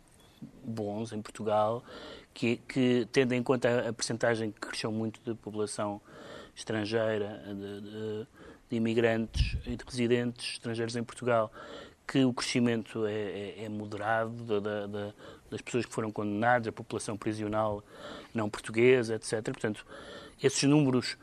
[0.65, 1.85] bons em Portugal
[2.35, 6.01] que, que tendo em conta a, a percentagem que cresceu muito de população
[6.55, 8.27] estrangeira, de, de,
[8.71, 11.53] de, imigrantes e de residentes estrangeiros em Portugal,
[12.07, 15.15] que o crescimento é, é, é moderado da, da,
[15.51, 17.85] das pessoas que foram condenadas, a população prisional
[18.35, 19.43] não portuguesa, etc.
[19.45, 19.87] Portanto,
[20.43, 21.17] esses números,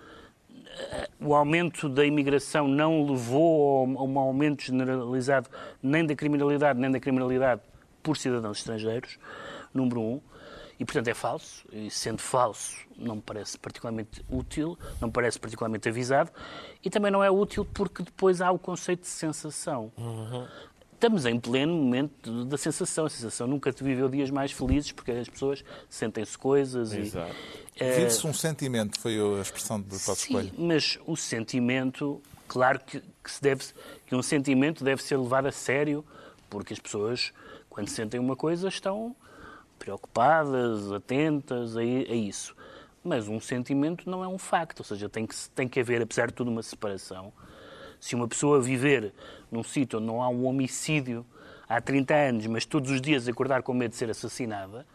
[0.66, 5.50] eh, o aumento da imigração não levou a um aumento generalizado
[5.82, 7.62] nem da criminalidade, nem da criminalidade
[8.02, 9.18] por cidadãos estrangeiros,
[9.74, 10.22] número um.
[10.80, 11.66] E, portanto, é falso.
[11.72, 16.32] E, sendo falso, não me parece particularmente útil, não me parece particularmente avisado.
[16.84, 19.92] E também não é útil porque depois há o conceito de sensação.
[19.98, 20.48] Uhum.
[20.94, 23.06] Estamos em pleno momento da sensação.
[23.06, 27.36] A sensação nunca te viveu dias mais felizes porque as pessoas sentem-se coisas Exato.
[27.76, 27.84] e...
[27.84, 27.96] Uh...
[27.96, 30.52] Vive-se um sentimento, foi a expressão do Passos Coelho.
[30.58, 33.64] mas o sentimento, claro que, que, se deve,
[34.08, 36.04] que um sentimento deve ser levado a sério
[36.50, 37.32] porque as pessoas,
[37.70, 39.16] quando sentem uma coisa, estão
[39.78, 42.56] preocupadas, atentas a, a isso.
[43.04, 46.28] Mas um sentimento não é um facto, ou seja, tem que, tem que haver, apesar
[46.28, 47.32] de tudo, uma separação.
[48.00, 49.14] Se uma pessoa viver
[49.52, 51.26] num sítio onde não há um homicídio
[51.68, 54.86] há 30 anos, mas todos os dias acordar com medo de ser assassinada,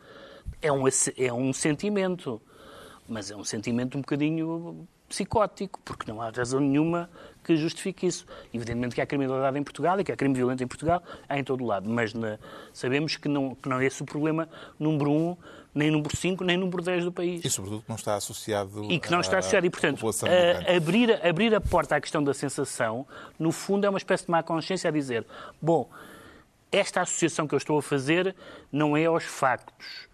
[0.61, 0.85] é um,
[1.17, 2.41] é um sentimento.
[3.09, 7.09] Mas é um sentimento um bocadinho psicótico, porque não há razão nenhuma
[7.45, 8.27] que justifique isso.
[8.53, 11.45] Evidentemente que há criminalidade em Portugal e que há crime violento em Portugal, há em
[11.45, 12.39] todo lado, mas na,
[12.73, 14.49] sabemos que não, que não é esse o problema
[14.79, 15.37] número um,
[15.75, 17.45] nem número 5, nem número 10 do país.
[17.45, 19.67] E, sobretudo, que não está associado E que não está associado.
[19.67, 23.07] E, portanto, a, abrir, abrir a porta à questão da sensação,
[23.39, 25.27] no fundo, é uma espécie de má consciência a dizer,
[25.61, 25.91] bom,
[26.71, 28.35] esta associação que eu estou a fazer
[28.71, 30.09] não é aos factos,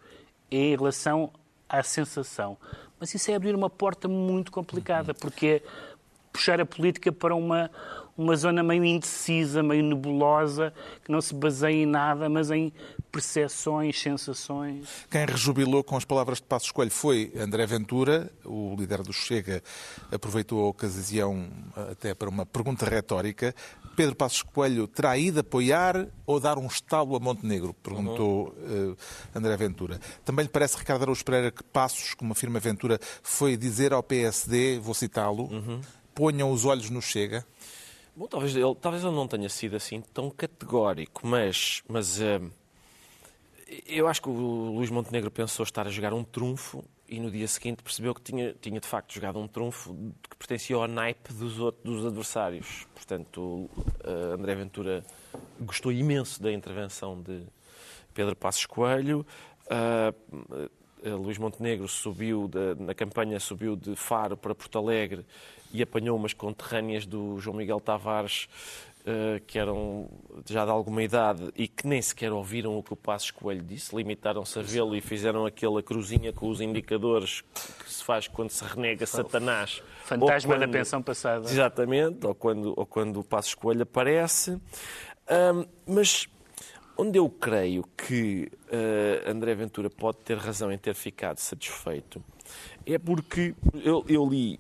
[0.51, 1.31] é em relação
[1.69, 2.57] à sensação.
[3.01, 5.63] Mas isso é abrir uma porta muito complicada, porque é
[6.33, 7.71] puxar a política para uma,
[8.17, 10.73] uma zona meio indecisa, meio nebulosa,
[11.05, 12.73] que não se baseia em nada, mas em
[13.11, 14.89] percepções, sensações.
[15.11, 19.63] Quem rejubilou com as palavras de Passos Coelho foi André Ventura, o líder do Chega,
[20.13, 21.49] aproveitou a ocasião
[21.91, 23.55] até para uma pergunta retórica.
[23.99, 27.75] Pedro Passos Coelho terá ido apoiar ou dar um estábulo a Montenegro?
[27.75, 28.97] Perguntou uh,
[29.35, 29.99] André Ventura.
[30.25, 34.79] Também lhe parece, Ricardo Araújo Pereira, que Passos, como afirma Ventura, foi dizer ao PSD,
[34.79, 35.81] vou citá-lo, uhum.
[36.15, 37.45] ponham os olhos no Chega?
[38.15, 42.49] Bom, talvez ele, talvez ele não tenha sido assim tão categórico, mas, mas uh,
[43.85, 44.33] eu acho que o
[44.77, 48.55] Luís Montenegro pensou estar a jogar um trunfo e no dia seguinte percebeu que tinha,
[48.61, 49.95] tinha de facto jogado um trunfo
[50.29, 52.87] que pertencia ao naipe dos, outros, dos adversários.
[52.95, 53.71] Portanto,
[54.35, 55.05] André Ventura
[55.61, 57.43] gostou imenso da intervenção de
[58.13, 59.27] Pedro Passos Coelho.
[59.67, 60.69] Uh,
[61.17, 65.25] Luís Montenegro subiu na campanha subiu de Faro para Porto Alegre
[65.73, 68.49] e apanhou umas conterrâneas do João Miguel Tavares
[69.47, 70.09] que eram
[70.49, 73.95] já de alguma idade e que nem sequer ouviram o que o Passos Coelho disse,
[73.95, 77.43] limitaram-se a vê-lo e fizeram aquela cruzinha com os indicadores
[77.85, 79.83] que se faz quando se renega Satanás.
[80.05, 81.49] Fantasma quando, da pensão passada.
[81.49, 84.53] Exatamente, ou quando, ou quando o Passos Coelho aparece.
[85.31, 86.27] Um, mas
[86.97, 92.23] onde eu creio que uh, André Ventura pode ter razão em ter ficado satisfeito
[92.87, 94.59] é porque eu, eu li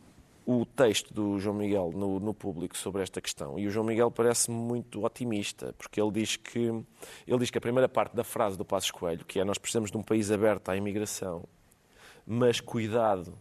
[0.50, 3.58] o texto do João Miguel no, no público sobre esta questão.
[3.58, 6.58] E o João Miguel parece muito otimista, porque ele diz que
[7.26, 9.90] ele diz que a primeira parte da frase do Passos Coelho, que é nós precisamos
[9.90, 11.44] de um país aberto à imigração,
[12.26, 13.34] mas cuidado,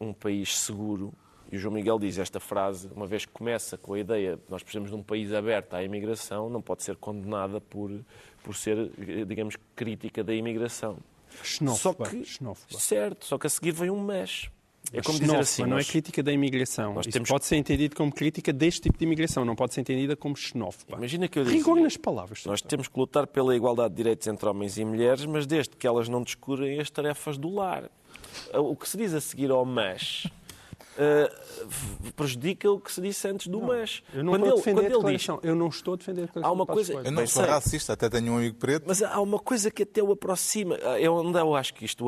[0.00, 1.12] um país seguro.
[1.48, 4.42] E o João Miguel diz esta frase, uma vez que começa com a ideia de
[4.48, 7.88] nós precisamos de um país aberto à imigração, não pode ser condenada por,
[8.42, 8.90] por ser,
[9.28, 10.98] digamos, crítica da imigração.
[11.40, 12.04] Xenófoba.
[12.04, 12.80] Só que, xenófoba.
[12.80, 14.50] Certo, só que a seguir vem um mas.
[14.92, 16.94] É como dizer assim, não é crítica da imigração.
[16.94, 17.28] Nós temos...
[17.28, 20.96] pode ser entendido como crítica deste tipo de imigração, não pode ser entendida como xenófoba.
[20.98, 22.44] Imagina que eu disse, Rigor nas palavras.
[22.44, 25.86] Nós temos que lutar pela igualdade de direitos entre homens e mulheres, mas desde que
[25.86, 27.90] elas não descurem as tarefas do lar.
[28.54, 30.26] O que se diz a seguir ao mas
[30.92, 34.02] Uh, prejudica o que se disse antes do não, mas.
[34.12, 36.46] Eu não, quando ele, defender quando ele diz, eu não estou a defender a.
[36.46, 38.84] Há uma coisa, eu não sou racista, até tenho um amigo preto.
[38.86, 40.74] Mas há uma coisa que até o aproxima.
[40.76, 42.04] É onde eu acho que isto,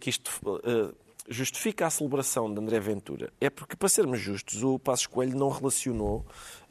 [0.00, 0.92] que isto uh,
[1.28, 5.48] justifica a celebração de André Ventura é porque, para sermos justos, o Passos Coelho não
[5.48, 6.24] relacionou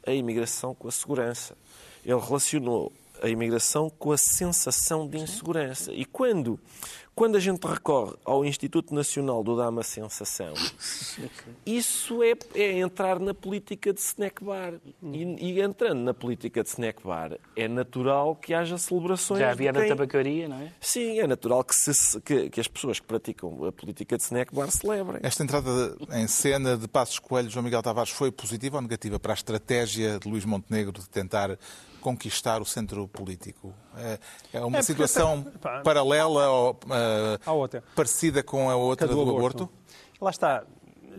[0.06, 1.56] a imigração com a segurança.
[2.04, 2.92] Ele relacionou
[3.22, 5.92] a imigração com a sensação de insegurança.
[5.92, 6.58] E quando
[7.16, 10.52] quando a gente recorre ao Instituto Nacional do Dama Sensação,
[11.64, 14.74] isso é, é, entrar na política de snack bar.
[15.02, 19.40] E, e, entrando na política de snack bar, é natural que haja celebrações.
[19.40, 19.80] Já havia quem...
[19.80, 20.70] na tabacaria, não é?
[20.78, 24.54] Sim, é natural que, se, que, que, as pessoas que praticam a política de snack
[24.54, 25.20] bar celebrem.
[25.22, 29.32] Esta entrada em cena de Passos Coelho, João Miguel Tavares, foi positiva ou negativa para
[29.32, 31.58] a estratégia de Luís Montenegro de tentar
[32.06, 33.74] conquistar o centro político?
[33.96, 34.18] É,
[34.52, 39.64] é uma é situação pá, paralela ou uh, parecida com a outra do, do aborto?
[39.64, 39.70] aborto?
[40.20, 40.62] Lá está.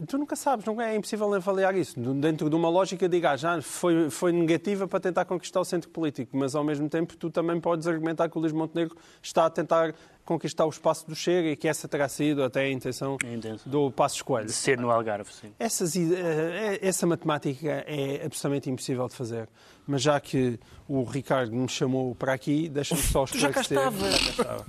[0.07, 1.99] Tu nunca sabes, não é, é impossível avaliar isso.
[1.99, 5.89] Dentro de uma lógica, diga, ah, já foi, foi negativa para tentar conquistar o centro
[5.89, 9.49] político, mas ao mesmo tempo tu também podes argumentar que o Luís Montenegro está a
[9.49, 9.93] tentar
[10.27, 13.71] conquistar o espaço do Chega e que essa terá sido até a intenção, a intenção.
[13.71, 14.45] do Passo Escolho.
[14.45, 15.53] De ser no Algarve, sim.
[15.57, 19.47] Essas, eh, essa matemática é absolutamente impossível de fazer.
[19.87, 23.41] Mas já que o Ricardo me chamou para aqui, deixa-me só esclarecer.
[23.41, 24.65] já cá estava.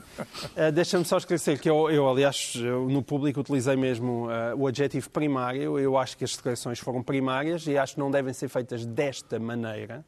[0.68, 4.68] Uh, deixa-me só esclarecer que eu, eu aliás, eu, no público utilizei mesmo uh, o
[4.68, 5.77] adjetivo primário.
[5.77, 9.40] Eu acho que as declarações foram primárias e acho que não devem ser feitas desta
[9.40, 10.05] maneira.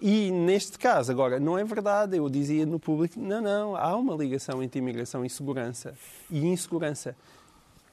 [0.00, 4.14] E neste caso, agora, não é verdade, eu dizia no público, não, não, há uma
[4.14, 5.94] ligação entre imigração e segurança.
[6.30, 7.14] E insegurança,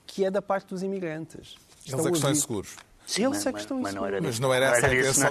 [0.06, 1.56] que é da parte dos imigrantes.
[1.86, 2.76] Eles é que estão inseguros.
[3.06, 4.22] Sim, Eles é que estão mas, inseguros.
[4.22, 5.30] Mas não era essa a intenção.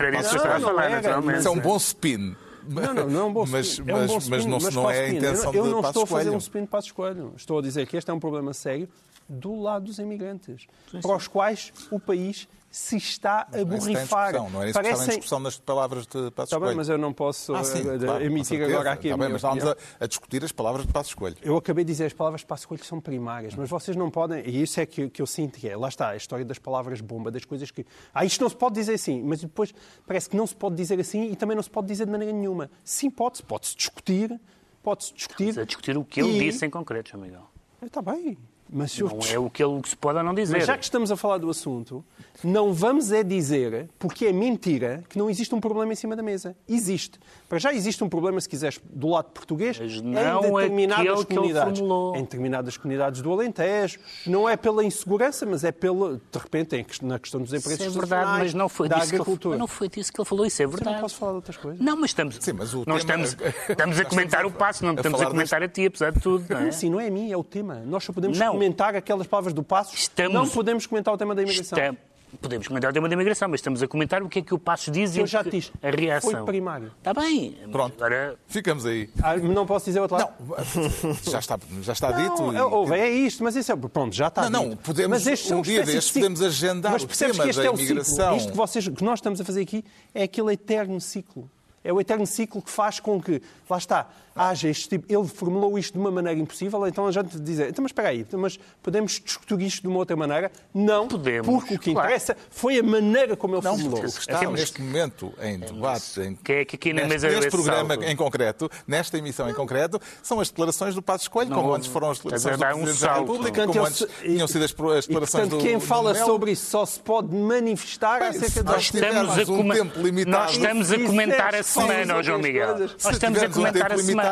[1.39, 2.37] Isso é um bom spin.
[2.69, 3.93] Não, não, não é um bom mas, spin.
[3.93, 5.81] Mas, é um bom spin, mas não, mas não é a intenção eu, eu não
[5.81, 7.33] estou a fazer um spin para Escolho.
[7.37, 8.89] Estou a dizer que este é um problema sério
[9.29, 11.01] do lado dos imigrantes, sim, sim.
[11.01, 14.33] para os quais o país se está a borrifar.
[14.33, 14.83] Não era isso Parecem...
[14.83, 17.65] que estava em discussão nas palavras de Passos Está bem, mas eu não posso ah,
[17.65, 20.53] sim, eh, claro, emitir agora aqui está a bem, mas estávamos a, a, discutir as
[20.53, 21.37] palavras de Passos Coelho.
[21.43, 24.47] Eu acabei de dizer as palavras de Passos Coelho são primárias, mas vocês não podem,
[24.47, 27.01] e isso é que, que eu sinto que é, lá está, a história das palavras
[27.01, 27.85] bomba, das coisas que...
[28.13, 29.73] Ah, isto não se pode dizer assim, mas depois
[30.07, 32.33] parece que não se pode dizer assim e também não se pode dizer de maneira
[32.33, 32.71] nenhuma.
[32.85, 34.39] Sim, pode-se, pode-se discutir,
[34.83, 35.49] pode-se discutir...
[35.49, 36.51] Estamos a discutir o que ele e...
[36.51, 37.51] disse em concreto, João Miguel.
[37.83, 38.37] Está bem,
[38.71, 39.35] mas não eu...
[39.35, 40.57] é o que, ele, se pode ou não dizer.
[40.57, 42.05] Mas já que estamos a falar do assunto,
[42.43, 46.23] não vamos é dizer, porque é mentira, que não existe um problema em cima da
[46.23, 46.57] mesa.
[46.69, 47.19] Existe.
[47.49, 51.81] Para já existe um problema, se quiseres, do lado português, em determinadas comunidades.
[51.81, 54.01] Em determinadas comunidades do Alentejo.
[54.27, 58.01] Não é pela insegurança, mas é pela, de repente, na questão dos empregos Isso é
[58.01, 59.55] verdade, mas não foi da disso agricultura.
[59.55, 60.89] Ele, não foi disso que ele falou, isso é verdade.
[60.89, 61.81] Sim, não posso falar de outras coisas.
[61.81, 63.25] Não, mas estamos, Sim, mas nós tema...
[63.25, 65.81] estamos, estamos a comentar o passo, não estamos a comentar deste...
[65.81, 66.45] a ti, apesar de tudo.
[66.49, 66.73] Não é?
[66.73, 67.83] Sim, não é a mim, é o tema.
[67.87, 68.56] Nós só podemos não.
[68.57, 70.33] Comentar aquelas palavras do passo, estamos...
[70.33, 71.79] não podemos comentar o tema da imigração.
[71.79, 72.17] Estamos...
[72.41, 74.59] Podemos comentar o tema da imigração, mas estamos a comentar o que é que o
[74.59, 76.31] Passos diz e já que, disse, a reação.
[76.31, 76.93] Foi primário.
[76.99, 77.57] Está bem.
[77.71, 77.95] Pronto.
[77.97, 78.37] Agora...
[78.49, 79.09] Ficamos aí.
[79.23, 80.33] Ah, não posso dizer outro lado?
[80.41, 82.53] Não, já está, já está não, dito.
[82.53, 82.61] E...
[82.61, 83.77] Ouve, é isto, mas isso é.
[83.77, 84.71] Pronto, já está não, dito.
[84.71, 87.71] Não, podemos, mas um dia destes, podemos agendar mas o tema que este da é
[87.71, 88.15] o imigração.
[88.15, 88.37] Ciclo.
[88.37, 91.49] Isto que, vocês, que nós estamos a fazer aqui é aquele eterno ciclo.
[91.83, 93.41] É o eterno ciclo que faz com que,
[93.71, 95.13] lá está, haja este tipo.
[95.13, 98.21] Ele formulou isto de uma maneira impossível, então a gente diz, então, mas espera aí,
[98.21, 100.51] então, mas podemos discutir isto de uma outra maneira?
[100.75, 102.09] Não, podemos, porque o que claro.
[102.09, 104.01] interessa foi a maneira como ele não, formulou.
[104.01, 107.13] O que está é neste momento em debate, em, que é que aqui na neste,
[107.13, 108.09] mesa neste programa salto.
[108.09, 109.53] em concreto, nesta emissão não.
[109.53, 113.01] em concreto, são as declarações do Passo Escolho, como antes foram as declarações do Presidente
[113.01, 116.25] um da República, como antes tinham sido as declarações e, portanto, do quem fala do
[116.25, 120.37] sobre isso só se pode manifestar Bem, acerca nós estamos a um tempo limitado.
[120.37, 122.79] Nós estamos a comentar a semana, João Miguel.
[122.79, 124.26] Nós estamos a comentar a semana.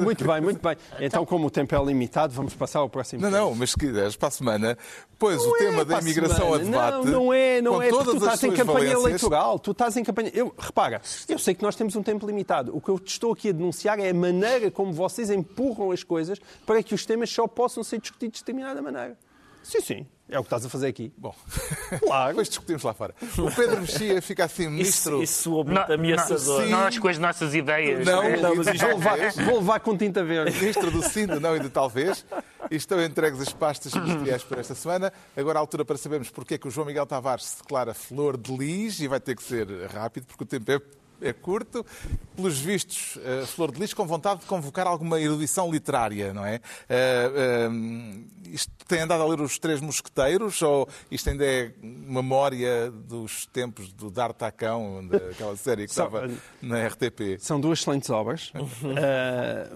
[0.00, 0.76] Muito bem, muito bem.
[1.00, 4.16] Então, como o tempo é limitado, vamos passar ao próximo Não, não, mas se quiseres,
[4.16, 4.78] para a semana,
[5.18, 6.92] pois o tema da imigração a debate.
[6.92, 9.58] Não, não é, não é, porque tu estás em campanha eleitoral.
[9.58, 10.30] Tu estás em campanha.
[10.34, 12.76] Eu, repara, eu sei que nós temos um tempo limitado.
[12.76, 16.38] O que eu estou aqui a denunciar é a maneira como vocês empurram as coisas
[16.66, 19.16] para que os temas só possam ser discutidos de determinada maneira.
[19.62, 20.06] Sim, sim.
[20.30, 21.10] É o que estás a fazer aqui.
[21.16, 21.34] Bom,
[22.00, 22.28] claro.
[22.36, 23.14] depois discutimos lá fora.
[23.38, 25.22] O Pedro Mexia fica assim, ministro.
[25.22, 26.64] Isso, isso muito ameaçador.
[26.64, 26.70] Sim.
[26.70, 28.04] Nós com as nossas ideias.
[28.04, 28.36] Não, é?
[28.36, 30.58] não mas vou levar, vou levar com tinta verde.
[30.58, 32.26] Ministro do Sim, não e de talvez.
[32.70, 35.10] E estão entregues as pastas ministeriais por esta semana.
[35.34, 38.36] Agora a altura para sabermos porque é que o João Miguel Tavares se declara flor
[38.36, 40.78] de lis e vai ter que ser rápido porque o tempo é
[41.20, 41.84] é curto.
[42.36, 46.60] Pelos vistos, uh, Flor de Lis com vontade de convocar alguma erudição literária, não é?
[46.88, 52.90] Uh, uh, isto tem andado a ler os Três Mosqueteiros ou isto ainda é memória
[52.90, 56.30] dos tempos do D'Artacão, daquela série que estava
[56.62, 57.38] na RTP?
[57.38, 58.52] São duas excelentes obras,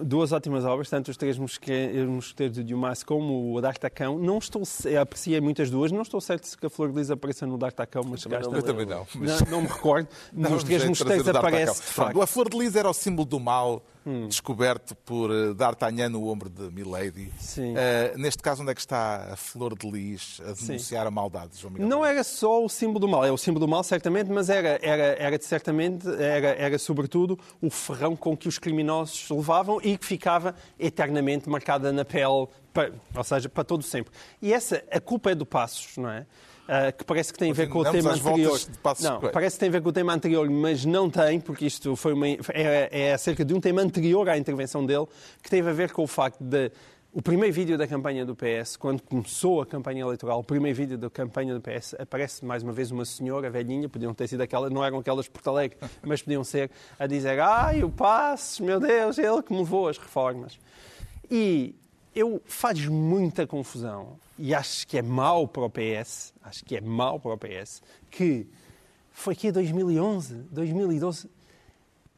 [0.01, 4.17] duas ótimas obras, tanto os Três Mosqueteiros de Dumas como o D'Artacão.
[4.17, 4.63] Não estou,
[4.99, 8.25] apreciei muitas duas, não estou certo se a Flor de Lis apareça no D'Artacão, mas
[8.25, 9.05] eu também não.
[9.13, 9.41] Mas...
[9.41, 10.07] Não, não me recordo.
[10.33, 12.21] Não, nos Três Mosqueteiros aparece, de facto.
[12.21, 14.27] A Flor de Lis era o símbolo do mal hum.
[14.27, 17.31] descoberto por uh, D'Artagnan no ombro de Milady.
[17.39, 17.73] Sim.
[17.73, 21.07] Uh, neste caso, onde é que está a Flor de Lis a denunciar Sim.
[21.07, 21.87] a maldade, João Miguel?
[21.87, 24.79] Não era só o símbolo do mal, é o símbolo do mal, certamente, mas era,
[24.81, 30.05] era, era certamente, era, era sobretudo o ferrão com que os criminosos levavam e que
[30.05, 34.13] ficava eternamente marcada na pele, para, ou seja, para todo sempre.
[34.41, 36.25] E essa, a culpa é do Passos, não é?
[36.63, 38.59] Uh, que parece que tem a ver com o tema anterior.
[39.01, 41.93] Não, parece que tem a ver com o tema anterior, mas não tem, porque isto
[41.97, 45.05] foi uma, é, é acerca de um tema anterior à intervenção dele,
[45.41, 46.71] que teve a ver com o facto de
[47.15, 50.97] o primeiro vídeo da campanha do PS, quando começou a campanha eleitoral, o primeiro vídeo
[50.97, 54.71] da campanha do PS, aparece mais uma vez uma senhora velhinha, podiam ter sido aquelas,
[54.71, 58.79] não eram aquelas de Porto Alegre, mas podiam ser, a dizer: Ai, o Passos, meu
[58.79, 60.57] Deus, ele que me levou as reformas.
[61.29, 61.75] E
[62.15, 66.81] eu faz muita confusão e acho que é mau para o PS, acho que é
[66.81, 68.47] mau para o PS, que
[69.11, 71.29] foi aqui em 2011, 2012,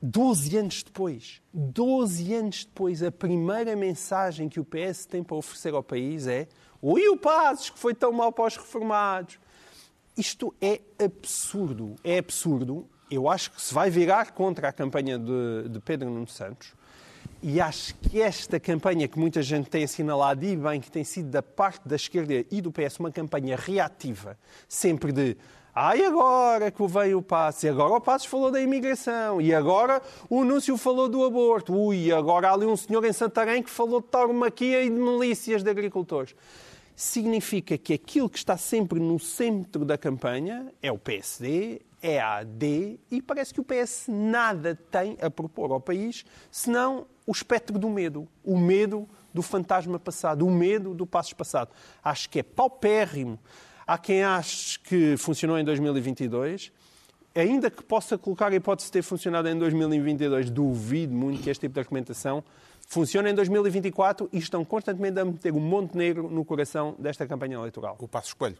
[0.01, 5.73] 12 anos depois, 12 anos depois, a primeira mensagem que o PS tem para oferecer
[5.73, 6.47] ao país é
[6.81, 9.39] Ui, o Passos, que foi tão mal para os reformados.
[10.15, 12.88] Isto é absurdo, é absurdo.
[13.10, 16.73] Eu acho que se vai virar contra a campanha de, de Pedro Nuno Santos,
[17.47, 21.29] e acho que esta campanha que muita gente tem assinalado e bem, que tem sido
[21.29, 24.36] da parte da esquerda e do PS uma campanha reativa,
[24.67, 25.38] sempre de
[25.77, 29.53] Ai, ah, agora que veio o Passos, e agora o Passos falou da imigração, e
[29.53, 33.69] agora o Núncio falou do aborto, ui, agora há ali um senhor em Santarém que
[33.69, 36.34] falou de tauromaquia e de milícias de agricultores.
[36.95, 42.38] Significa que aquilo que está sempre no centro da campanha é o PSD, é a
[42.38, 47.78] AD, e parece que o PS nada tem a propor ao país senão o espectro
[47.78, 48.28] do medo.
[48.43, 51.72] O medo do fantasma passado, o medo do passo passado.
[52.01, 53.38] Acho que é paupérrimo.
[53.86, 56.72] Há quem ache que funcionou em 2022.
[57.36, 61.61] Ainda que possa colocar a hipótese de ter funcionado em 2022, duvido muito que este
[61.61, 62.41] tipo de argumentação
[62.86, 67.95] funcione em 2024 e estão constantemente a meter o Montenegro no coração desta campanha eleitoral.
[67.99, 68.57] O Passo Escolho.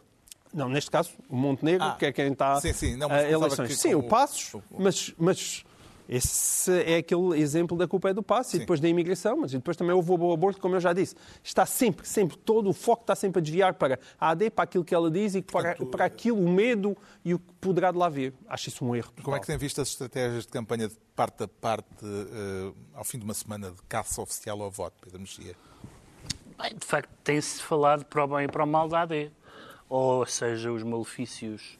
[0.54, 2.96] Não, neste caso, o Montenegro, Ah, que é quem está sim, sim.
[2.96, 3.78] Não, a eleições.
[3.78, 5.64] Sim, o o- Passos, o- mas, mas
[6.08, 8.58] esse é aquele exemplo da culpa é do Passos e Sim.
[8.60, 11.16] depois da imigração, mas e depois também houve o aborto, como eu já disse.
[11.42, 14.84] Está sempre, sempre, todo o foco está sempre a desviar para a AD, para aquilo
[14.84, 18.08] que ela diz e para, para aquilo, o medo e o que poderá de lá
[18.08, 18.32] vir.
[18.48, 19.08] Acho isso um erro.
[19.08, 19.40] Como é total.
[19.40, 23.24] que tem visto as estratégias de campanha de parte a parte eh, ao fim de
[23.24, 25.56] uma semana de caça oficial ao voto, Pedro Mexia?
[26.58, 29.30] Bem, de facto, tem-se falado para o bem e para o mal da AD.
[29.88, 31.78] Ou seja, os malefícios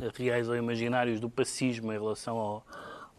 [0.00, 2.66] eh, reais ou imaginários do pacismo em relação ao,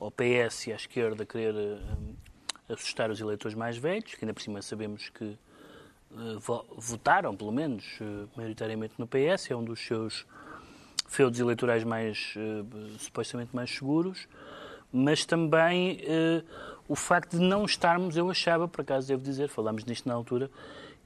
[0.06, 4.42] ao PS e à esquerda querer eh, assustar os eleitores mais velhos, que ainda por
[4.42, 9.80] cima sabemos que eh, vo- votaram, pelo menos, eh, maioritariamente no PS, é um dos
[9.86, 10.26] seus
[11.08, 12.34] feudos eleitorais mais,
[12.98, 14.28] supostamente mais seguros,
[14.92, 16.00] mas também
[16.88, 20.50] o facto de não estarmos, eu achava, por acaso devo dizer, falámos nisto na altura,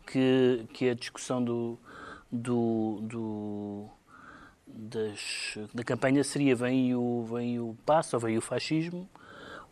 [0.08, 1.78] que, que a discussão do,
[2.32, 3.90] do, do-
[4.74, 9.08] das- da campanha seria vem o, vem o passo ou vem o fascismo,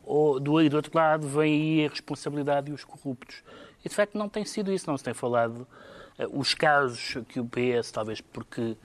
[0.04, 3.44] ou do, do outro lado vem a responsabilidade e os corruptos.
[3.84, 5.68] E de facto não tem sido isso, não se tem falado.
[6.18, 8.76] eh, Os casos que o PS, talvez porque,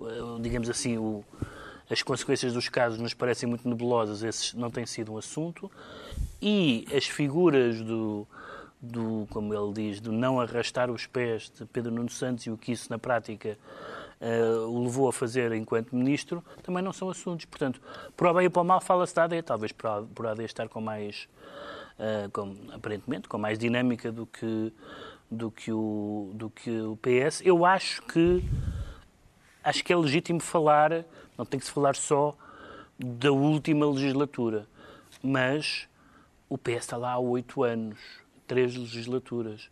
[0.00, 0.04] eh,
[0.40, 1.24] digamos assim, o,
[1.90, 5.70] as consequências dos casos nos parecem muito nebulosas, esses não têm sido um assunto.
[6.40, 8.26] E as figuras do,
[8.80, 12.56] do, como ele diz, do não arrastar os pés de Pedro Nuno Santos e o
[12.58, 13.56] que isso na prática
[14.20, 17.44] eh, o levou a fazer enquanto ministro, também não são assuntos.
[17.46, 17.80] Portanto,
[18.16, 20.68] para o bem e para o mal fala-se da AD, talvez por a, AD estar
[20.68, 21.28] com mais,
[21.98, 24.72] eh, com, aparentemente, com mais dinâmica do que,
[25.30, 27.42] do, que o, do que o PS.
[27.44, 28.42] Eu acho que
[29.62, 31.04] acho que é legítimo falar,
[31.36, 32.36] não tem que se falar só
[32.96, 34.66] da última legislatura,
[35.20, 35.88] mas
[36.48, 37.98] o PS está lá há oito anos,
[38.46, 39.68] três legislaturas.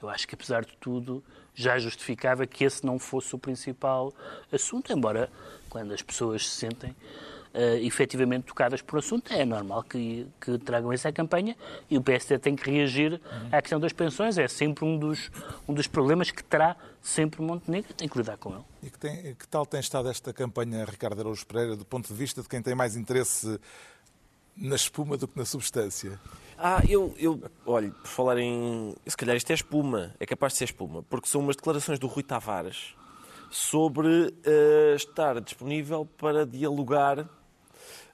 [0.00, 1.24] Eu acho que, apesar de tudo,
[1.62, 4.12] já justificava que esse não fosse o principal
[4.52, 5.28] assunto, embora
[5.68, 10.92] quando as pessoas se sentem uh, efetivamente tocadas por assunto, é normal que, que tragam
[10.92, 11.56] essa campanha
[11.90, 14.38] e o PSD tem que reagir à questão das pensões.
[14.38, 15.30] É sempre um dos,
[15.66, 18.64] um dos problemas que terá sempre Montenegro, tem que lidar com ele.
[18.82, 22.14] E que, tem- que tal tem estado esta campanha, Ricardo Araújo Pereira, do ponto de
[22.14, 23.58] vista de quem tem mais interesse
[24.60, 26.18] na espuma do que na substância?
[26.56, 28.94] Ah, eu, eu, olha, por falar em.
[29.06, 32.06] Se calhar isto é espuma, é capaz de ser espuma, porque são umas declarações do
[32.06, 32.94] Rui Tavares
[33.50, 37.28] sobre eh, estar disponível para dialogar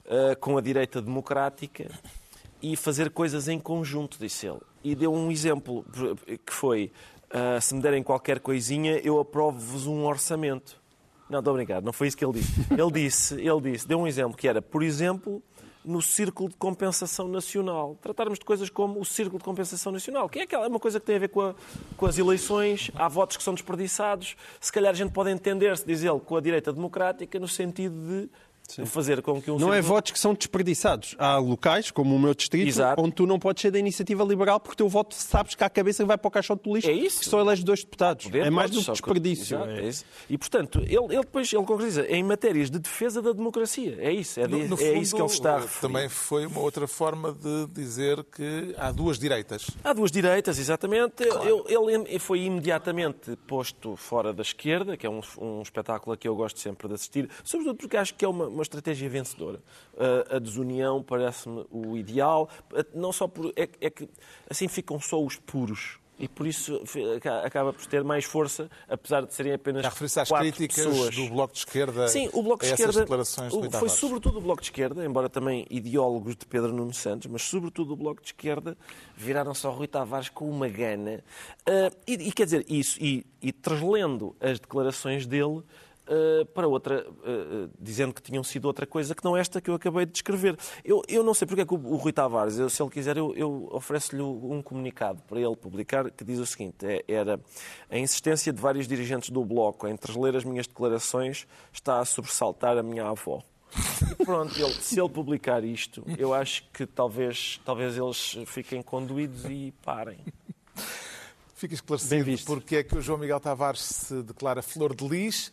[0.05, 1.89] eh, com a direita democrática
[2.61, 4.61] e fazer coisas em conjunto, disse ele.
[4.83, 5.83] E deu um exemplo
[6.45, 6.91] que foi:
[7.29, 10.79] ah, se me derem qualquer coisinha, eu aprovo-vos um orçamento.
[11.29, 12.53] Não, estou brincar, não foi isso que ele disse.
[12.71, 15.41] Ele disse, ele disse, deu um exemplo que era, por exemplo,
[15.85, 17.97] no Círculo de Compensação Nacional.
[18.01, 20.99] Tratarmos de coisas como o Círculo de Compensação Nacional, que é aquela, é uma coisa
[20.99, 21.55] que tem a ver com, a-
[21.95, 24.35] com as eleições, há votos que são desperdiçados.
[24.59, 28.29] Se calhar a gente pode entender-se, diz ele, com a direita democrática, no sentido de
[28.85, 31.15] fazer com que um Não é votos que são desperdiçados.
[31.17, 33.01] Há locais, como o meu distrito, Exato.
[33.01, 35.69] onde tu não podes ser da iniciativa liberal porque o teu voto sabes que à
[35.69, 37.19] cabeça vai para o caixote do lixo É isso.
[37.19, 38.25] que só elege dois deputados.
[38.25, 39.55] Poder, é mais do que desperdício.
[39.57, 39.79] Exato, É.
[39.81, 40.05] é isso.
[40.29, 43.97] E, portanto, ele, ele depois ele concretiza em matérias de defesa da democracia.
[43.99, 45.81] É isso, é, de- No- no é isso que ele fundo, está a referir.
[45.81, 49.67] Também foi uma outra forma de dizer que há duas direitas.
[49.83, 51.23] Há duas direitas, exatamente.
[51.23, 56.27] Eu- ele foi imediatamente posto fora da esquerda, que é um, um espetáculo a que
[56.27, 59.61] eu gosto sempre de assistir, sobretudo porque acho que é uma, uma estratégia vencedora.
[59.97, 62.49] A, a desunião parece-me o ideal,
[62.93, 63.53] não só por.
[63.55, 64.09] É, é que
[64.49, 65.99] assim ficam só os puros.
[66.17, 66.81] E por isso
[67.43, 71.13] acaba por ter mais força, apesar de serem apenas Já referiste às críticas pessoas.
[71.13, 74.61] do Bloco de Esquerda Sim, o Bloco de Esquerda declarações de foi sobretudo o Bloco
[74.61, 78.77] de Esquerda, embora também ideólogos de Pedro Nuno Santos, mas sobretudo o Bloco de Esquerda
[79.17, 81.21] viraram-se ao Rui Tavares com uma gana.
[81.65, 85.63] Ah, e, e quer dizer, isso, e, e translendo as declarações dele
[86.07, 89.75] ah, para outra, ah, dizendo que tinham sido outra coisa que não esta que eu
[89.75, 90.57] acabei de descrever.
[90.83, 93.17] Eu, eu não sei porque é que o, o Rui Tavares, eu, se ele quiser,
[93.17, 97.39] eu, eu ofereço-lhe um comunicado para ele publicar que diz o seguinte: é- era
[97.89, 102.77] a insistência de vários dirigentes do Bloco em transler as minhas declarações está a sobressaltar
[102.77, 103.41] a minha avó.
[104.19, 109.43] E pronto, ele- se ele publicar isto, eu acho que talvez, talvez eles fiquem conduídos
[109.45, 110.19] e parem.
[111.55, 115.51] Fica esclarecido porque é que o João Miguel Tavares se declara flor de lis.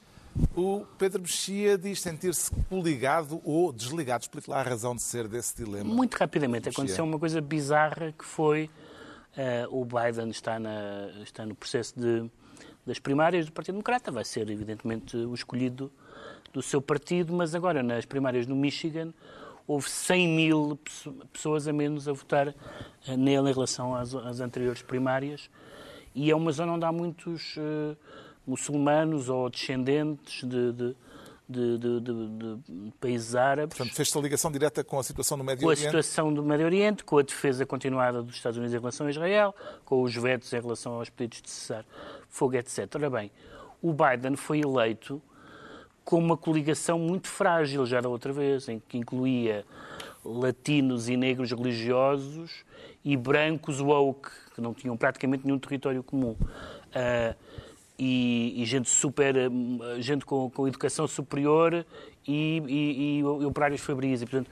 [0.57, 4.22] O Pedro Mexia diz sentir-se coligado ou desligado.
[4.22, 5.93] Explique lá a razão de ser desse dilema.
[5.93, 8.70] Muito rapidamente aconteceu uma coisa bizarra que foi
[9.37, 12.30] eh, o Biden está, na- está no processo de,
[12.87, 14.11] das primárias do Partido Democrata.
[14.11, 15.91] Vai ser, evidentemente, o escolhido
[16.53, 19.12] do seu partido, mas agora nas primárias no Michigan
[19.66, 20.78] houve 100 mil
[21.33, 25.51] pessoas a menos a votar eh, nele em relação às, às anteriores primárias.
[26.14, 27.97] E é uma zona onde há muitos uh,
[28.47, 30.97] muçulmanos ou descendentes de, de
[31.49, 33.76] de, de, de, de, países árabes.
[33.76, 35.82] Portanto, fez-se a ligação direta com a situação no Médio com Oriente?
[35.82, 39.07] Com a situação do Médio Oriente, com a defesa continuada dos Estados Unidos em relação
[39.07, 41.84] a Israel, com os vetos em relação aos pedidos de cessar
[42.28, 42.88] fogo, etc.
[42.95, 43.30] Ora bem,
[43.82, 45.20] o Biden foi eleito
[46.05, 49.64] com uma coligação muito frágil, já da outra vez, em que incluía
[50.24, 52.64] latinos e negros religiosos
[53.05, 56.32] e brancos woke, que não tinham praticamente nenhum território comum.
[56.32, 57.36] Uh,
[58.05, 59.36] e, e, gente super,
[60.00, 61.86] gente com, com educação superior
[62.26, 64.22] e, e, e operários fabris.
[64.22, 64.50] E, portanto,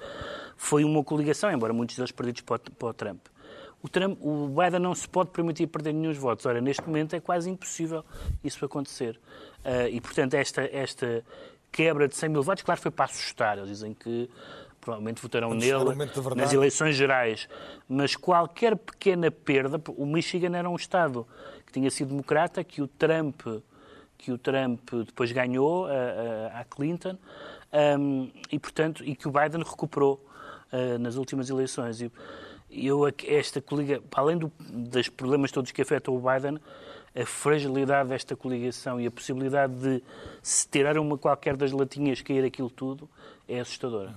[0.57, 3.27] foi uma coligação, embora muitos deles perdidos para, para o Trump.
[3.83, 4.17] O, Trump.
[4.21, 6.47] o Biden não se pode permitir perder nenhum votos.
[6.47, 8.05] Ora, neste momento é quase impossível
[8.45, 9.19] isso acontecer.
[9.65, 11.25] Uh, e, portanto, esta, esta
[11.73, 13.59] quebra de 100 mil votos, claro, foi para assustar.
[13.59, 14.31] Eles dizem que
[14.81, 15.95] provavelmente votarão nele
[16.37, 17.49] nas eleições gerais.
[17.89, 21.27] Mas qualquer pequena perda, o Michigan era um Estado
[21.71, 23.43] que tinha sido democrata, que o Trump,
[24.19, 27.17] que o Trump depois ganhou a, Clinton,
[27.99, 30.21] um, e, portanto, e que o Biden recuperou
[30.73, 32.01] uh, nas últimas eleições.
[32.01, 32.11] E,
[32.87, 36.59] eu, esta coliga, além do, dos problemas todos que afetam o Biden,
[37.15, 40.03] a fragilidade desta coligação e a possibilidade de
[40.43, 43.09] se tirar uma qualquer das latinhas cair aquilo tudo
[43.51, 44.15] é assustadora.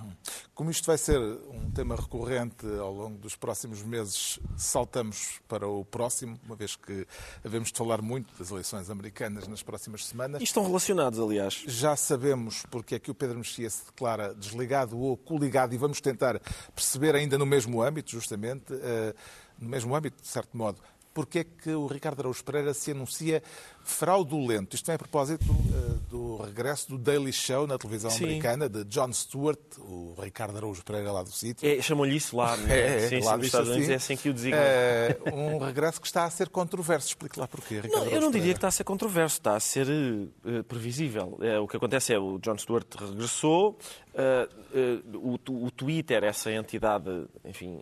[0.54, 5.84] Como isto vai ser um tema recorrente ao longo dos próximos meses, saltamos para o
[5.84, 7.06] próximo, uma vez que
[7.44, 10.40] havemos de falar muito das eleições americanas nas próximas semanas.
[10.40, 11.64] E estão relacionados, aliás.
[11.66, 16.00] Já sabemos porque é que o Pedro Mexia se declara desligado ou coligado e vamos
[16.00, 16.40] tentar
[16.74, 19.14] perceber ainda no mesmo âmbito, justamente, uh,
[19.58, 20.80] no mesmo âmbito, de certo modo,
[21.14, 23.40] porque é que o Ricardo Araújo Pereira se anuncia
[23.84, 24.74] fraudulento.
[24.74, 28.24] Isto vem a propósito uh, do regresso do Daily Show na televisão Sim.
[28.24, 31.68] americana, de Jon Stewart, o Ricardo Araújo Pereira lá do sítio.
[31.68, 32.78] É, Chamam-lhe isso lá, não é?
[32.78, 33.92] é, é Sim, lá sim, Estados Unidos assim.
[33.92, 34.60] é assim que o designam.
[34.60, 37.08] É, um regresso que está a ser controverso.
[37.08, 39.60] Explique lá porquê, Ricardo não, Eu não diria que está a ser controverso, está a
[39.60, 41.38] ser uh, previsível.
[41.40, 43.78] É, o que acontece é o Jon Stewart regressou,
[44.14, 47.10] uh, o, o Twitter, essa entidade,
[47.44, 47.80] enfim...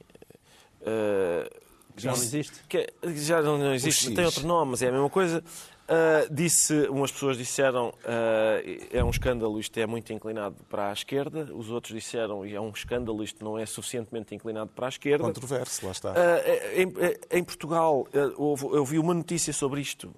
[1.97, 2.53] Já não existe?
[2.69, 2.87] Que,
[3.17, 5.43] já não, não existe, tem outro nome, mas é a mesma coisa.
[5.83, 10.93] Uh, disse, umas pessoas disseram uh, é um escândalo, isto é muito inclinado para a
[10.93, 15.25] esquerda, os outros disseram é um escândalo, isto não é suficientemente inclinado para a esquerda.
[15.25, 16.13] Controverso, lá está.
[16.13, 18.07] Uh, em, em, Portugal,
[18.37, 20.15] houve, eu vi uma notícia sobre isto.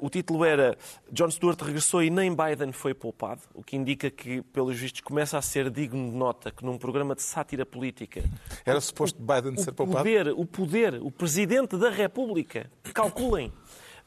[0.00, 0.76] o título era
[1.10, 5.38] John Stewart regressou e nem Biden foi poupado, o que indica que, pelos vistos, começa
[5.38, 8.22] a ser digno de nota que num programa de sátira política.
[8.66, 9.98] Era suposto Biden o, ser poupado?
[9.98, 13.50] Poder, o poder, o presidente da República, calculem.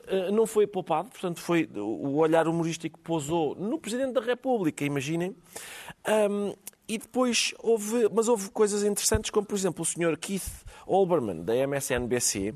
[0.07, 5.35] Eh, não foi poupado, portanto, foi o olhar humorístico pousou no Presidente da República, imaginem.
[6.07, 6.53] Um,
[6.87, 10.17] e depois houve, mas houve coisas interessantes, como por exemplo o Sr.
[10.17, 12.53] Keith Olbermann, da MSNBC,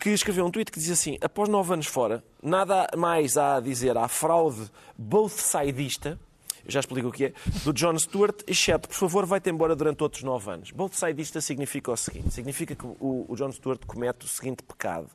[0.00, 3.60] que escreveu um tweet que diz assim: após nove anos fora, nada mais há a
[3.60, 4.68] dizer à fraude
[4.98, 6.18] both-sidista,
[6.66, 7.32] já explico o que é,
[7.64, 10.70] do John Stewart, exceto, por favor, vai-te embora durante outros nove anos.
[10.72, 15.08] Both-sidista significa o seguinte: significa que o, o John Stewart comete o seguinte pecado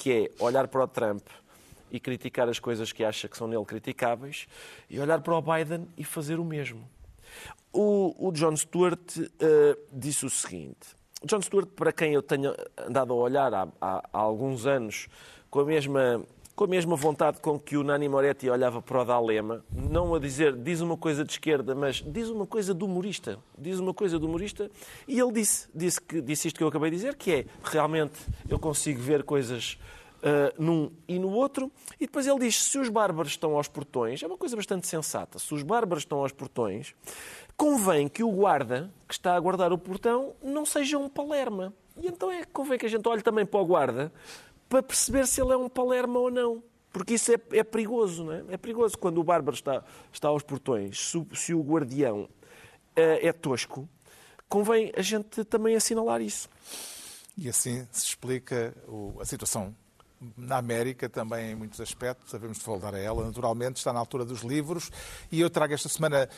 [0.00, 1.22] que é olhar para o Trump
[1.90, 4.46] e criticar as coisas que acha que são nele criticáveis,
[4.88, 6.88] e olhar para o Biden e fazer o mesmo.
[7.70, 12.54] O, o John Stewart uh, disse o seguinte: o John Stewart, para quem eu tenho
[12.78, 15.06] andado a olhar há, há, há alguns anos,
[15.50, 16.24] com a mesma
[16.60, 20.18] com a mesma vontade com que o Nani Moretti olhava para o Dalema, não a
[20.18, 23.38] dizer diz uma coisa de esquerda, mas diz uma coisa do humorista.
[23.56, 24.70] Diz uma coisa do humorista.
[25.08, 28.12] E ele disse, disse, que, disse isto que eu acabei de dizer, que é realmente
[28.46, 29.78] eu consigo ver coisas
[30.18, 31.72] uh, num e no outro.
[31.98, 35.38] E depois ele diz: se os bárbaros estão aos portões, é uma coisa bastante sensata.
[35.38, 36.94] Se os bárbaros estão aos portões,
[37.56, 41.72] convém que o guarda que está a guardar o portão não seja um palerma.
[41.96, 44.12] E então é convém que a gente olhe também para o guarda
[44.70, 46.62] para perceber se ele é um Palermo ou não.
[46.92, 48.44] Porque isso é, é perigoso, não é?
[48.50, 52.28] É perigoso quando o bárbaro está, está aos portões, se, se o guardião
[52.96, 53.88] é, é tosco,
[54.48, 56.48] convém a gente também assinalar isso.
[57.36, 58.74] E assim se explica
[59.20, 59.74] a situação
[60.36, 64.24] na América também em muitos aspectos, sabemos de falar a ela, naturalmente, está na altura
[64.24, 64.90] dos livros.
[65.32, 66.28] E eu trago esta semana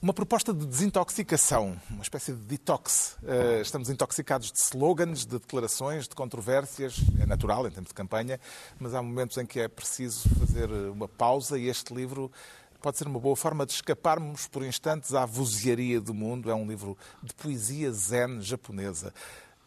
[0.00, 3.16] uma proposta de desintoxicação, uma espécie de detox.
[3.22, 7.00] Uh, estamos intoxicados de slogans, de declarações, de controvérsias.
[7.20, 8.38] É natural em tempo de campanha,
[8.78, 12.30] mas há momentos em que é preciso fazer uma pausa e este livro
[12.80, 16.48] pode ser uma boa forma de escaparmos por instantes à vozearia do mundo.
[16.48, 19.12] É um livro de poesia zen japonesa.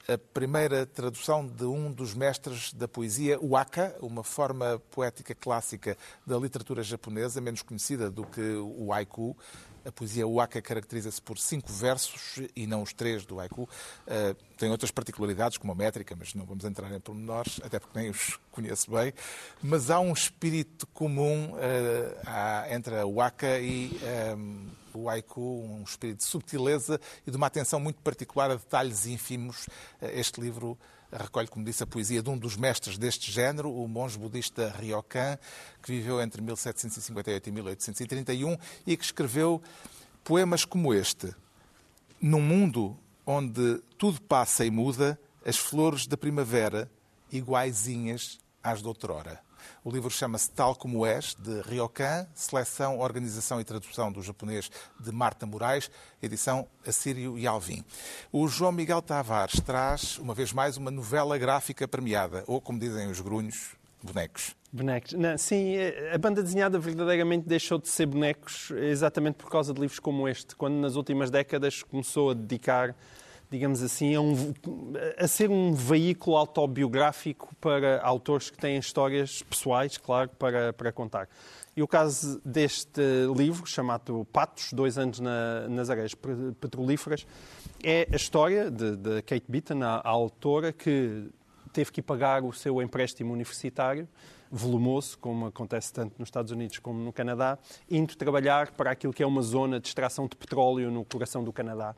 [0.07, 6.37] a primeira tradução de um dos mestres da poesia, waka, uma forma poética clássica da
[6.37, 9.35] literatura japonesa, menos conhecida do que o haiku.
[9.83, 13.63] A poesia waka caracteriza-se por cinco versos e não os três do haiku.
[13.63, 17.97] Uh, tem outras particularidades, como a métrica, mas não vamos entrar em pormenores, até porque
[17.97, 19.11] nem os conheço bem.
[19.61, 21.57] Mas há um espírito comum uh,
[22.25, 23.91] há, entre a waka e
[24.37, 29.07] um, o haiku, um espírito de subtileza e de uma atenção muito particular a detalhes
[29.07, 29.65] ínfimos.
[29.99, 30.77] Uh, este livro
[31.17, 35.37] recolhe, como disse, a poesia de um dos mestres deste género, o monge budista Ryokan,
[35.81, 38.57] que viveu entre 1758 e 1831
[38.87, 39.61] e que escreveu
[40.23, 41.33] poemas como este.
[42.21, 46.89] Num mundo onde tudo passa e muda, as flores da primavera
[47.31, 49.41] iguaizinhas às de outrora.
[49.83, 55.11] O livro chama-se Tal Como És, de Ryokan, seleção, organização e tradução do japonês de
[55.11, 55.89] Marta Moraes,
[56.21, 57.83] edição Assírio e Alvim.
[58.31, 63.09] O João Miguel Tavares traz, uma vez mais, uma novela gráfica premiada, ou, como dizem
[63.09, 64.55] os grunhos, bonecos.
[64.73, 65.13] Bonecos.
[65.13, 65.75] Não, sim,
[66.13, 70.55] a banda desenhada verdadeiramente deixou de ser bonecos exatamente por causa de livros como este,
[70.55, 72.95] quando nas últimas décadas começou a dedicar
[73.51, 74.53] digamos assim, a, um,
[75.17, 81.27] a, ser um veículo autobiográfico para autores que têm histórias pessoais, claro, para, para contar.
[81.75, 83.01] E o caso deste
[83.35, 86.15] livro, chamado Patos, Dois Anos na, nas Areias
[86.61, 87.27] Petrolíferas,
[87.83, 91.29] é a história de, de Kate Beaton, a, a autora, que
[91.73, 94.07] teve que pagar o seu empréstimo universitário
[94.51, 97.57] volumoso, como acontece tanto nos Estados Unidos como no Canadá,
[97.89, 101.53] indo trabalhar para aquilo que é uma zona de extração de petróleo no coração do
[101.53, 101.95] Canadá.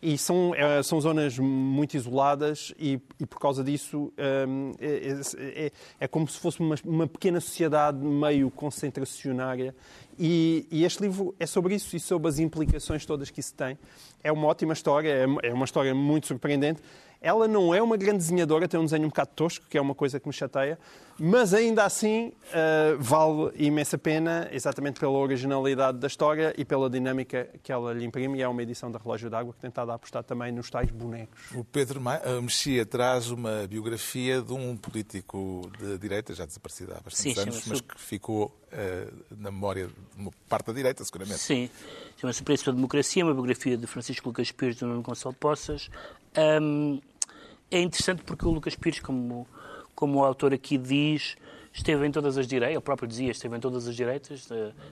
[0.00, 4.12] E são, é, são zonas muito isoladas e, e por causa disso
[4.48, 9.74] hum, é, é, é, como se fosse uma, uma pequena sociedade meio concentracionária
[10.18, 13.78] e, e, este livro é sobre isso e sobre as implicações todas que isso tem.
[14.22, 16.80] É uma ótima história, é, é uma história muito surpreendente.
[17.20, 19.94] Ela não é uma grande desenhadora, tem um desenho um bocado tosco, que é uma
[19.94, 20.78] coisa que me chateia,
[21.18, 27.48] mas ainda assim uh, vale imensa pena, exatamente pela originalidade da história e pela dinâmica
[27.62, 28.38] que ela lhe imprime.
[28.38, 31.52] E é uma edição da Relógio d'Água que tentado apostar também nos tais bonecos.
[31.54, 37.00] O Pedro eh, Mexia traz uma biografia de um político de direita, já desaparecido há
[37.00, 41.38] bastantes Sim, anos, mas que ficou uh, na memória de uma parte da direita, seguramente.
[41.38, 41.70] Sim,
[42.18, 45.88] chama-se Preço da Democracia, uma biografia de Francisco Lucas Pires e do Nuno Gonçalo Poças.
[46.60, 47.00] Um,
[47.70, 49.46] é interessante porque o Lucas Pires, como
[49.96, 51.36] como o autor aqui diz,
[51.72, 54.46] esteve em todas as direitas, ele próprio dizia, esteve em todas as direitas,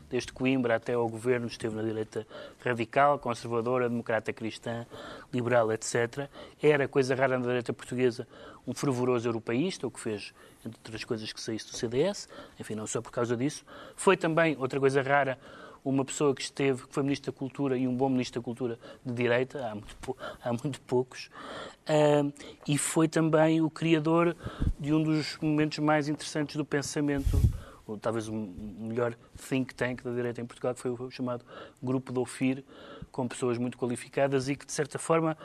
[0.09, 2.27] desde Coimbra até ao governo, esteve na direita
[2.65, 4.87] radical, conservadora, democrata cristã,
[5.33, 6.29] liberal, etc.
[6.61, 8.27] Era, coisa rara na direita portuguesa,
[8.67, 10.33] um fervoroso europeísta, o que fez,
[10.65, 12.27] entre outras coisas, que saísse do CDS,
[12.59, 13.65] enfim, não só por causa disso.
[13.95, 15.39] Foi também, outra coisa rara,
[15.85, 18.79] uma pessoa que esteve, que foi Ministro da Cultura e um bom Ministro da Cultura
[19.05, 21.31] de direita, há muito, há muito poucos,
[21.89, 22.33] uh,
[22.67, 24.35] e foi também o criador
[24.81, 27.39] de um dos momentos mais interessantes do pensamento,
[27.87, 31.45] ou talvez o melhor think tank da direita em Portugal, que foi o chamado
[31.83, 32.65] Grupo do OFIR,
[33.13, 35.37] com pessoas muito qualificadas e que, de certa forma,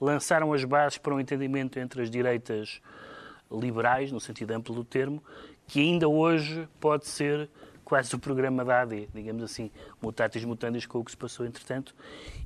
[0.00, 2.80] lançaram as bases para um entendimento entre as direitas
[3.50, 5.22] liberais, no sentido amplo do termo,
[5.66, 7.50] que ainda hoje pode ser
[7.88, 9.70] quase o programa da AD, digamos assim,
[10.02, 11.94] mutatis mutandis com o que se passou entretanto.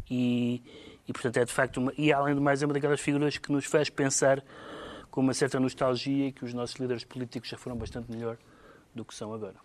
[0.08, 0.62] E,
[1.08, 3.50] e portanto, é de facto, uma, e além de mais, é uma daquelas figuras que
[3.50, 4.40] nos faz pensar
[5.10, 8.38] com uma certa nostalgia que os nossos líderes políticos já foram bastante melhor
[8.94, 9.56] do que são agora.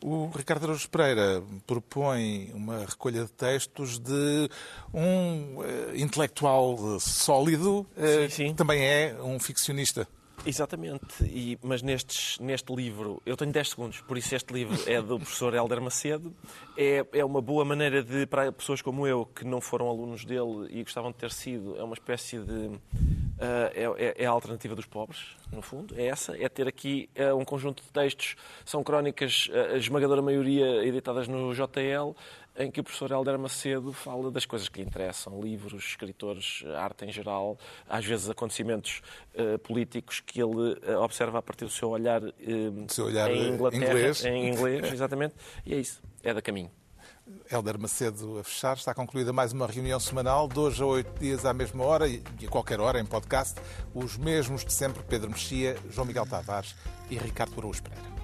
[0.00, 4.48] O Ricardo Araújo Pereira propõe uma recolha de textos de
[4.94, 8.48] um uh, intelectual sólido, uh, sim, sim.
[8.50, 10.06] que também é um ficcionista.
[10.46, 15.02] Exatamente, e, mas nestes, neste livro, eu tenho 10 segundos, por isso este livro é
[15.02, 16.32] do professor Helder Macedo.
[16.76, 20.68] É, é uma boa maneira de, para pessoas como eu, que não foram alunos dele
[20.70, 22.70] e gostavam de ter sido, é uma espécie de.
[23.36, 27.36] Uh, é, é, a alternativa dos pobres, no fundo, é essa, é ter aqui uh,
[27.36, 28.34] um conjunto de textos,
[28.64, 32.16] são crónicas, uh, a esmagadora maioria editadas no JL,
[32.58, 37.04] em que o professor Helder Macedo fala das coisas que lhe interessam, livros, escritores, arte
[37.04, 37.58] em geral,
[37.88, 39.02] às vezes acontecimentos
[39.34, 42.32] uh, políticos que ele uh, observa a partir do seu olhar, uh,
[42.88, 44.24] seu olhar em Inglaterra, inglês.
[44.24, 45.34] em inglês, exatamente,
[45.64, 46.70] e é isso, é da caminho.
[47.50, 51.52] Helder Macedo a fechar, está concluída mais uma reunião semanal, hoje a oito dias à
[51.52, 53.60] mesma hora e a qualquer hora em podcast,
[53.94, 56.74] os mesmos de sempre, Pedro Mexia, João Miguel Tavares
[57.10, 58.15] e Ricardo Araújo Pereira.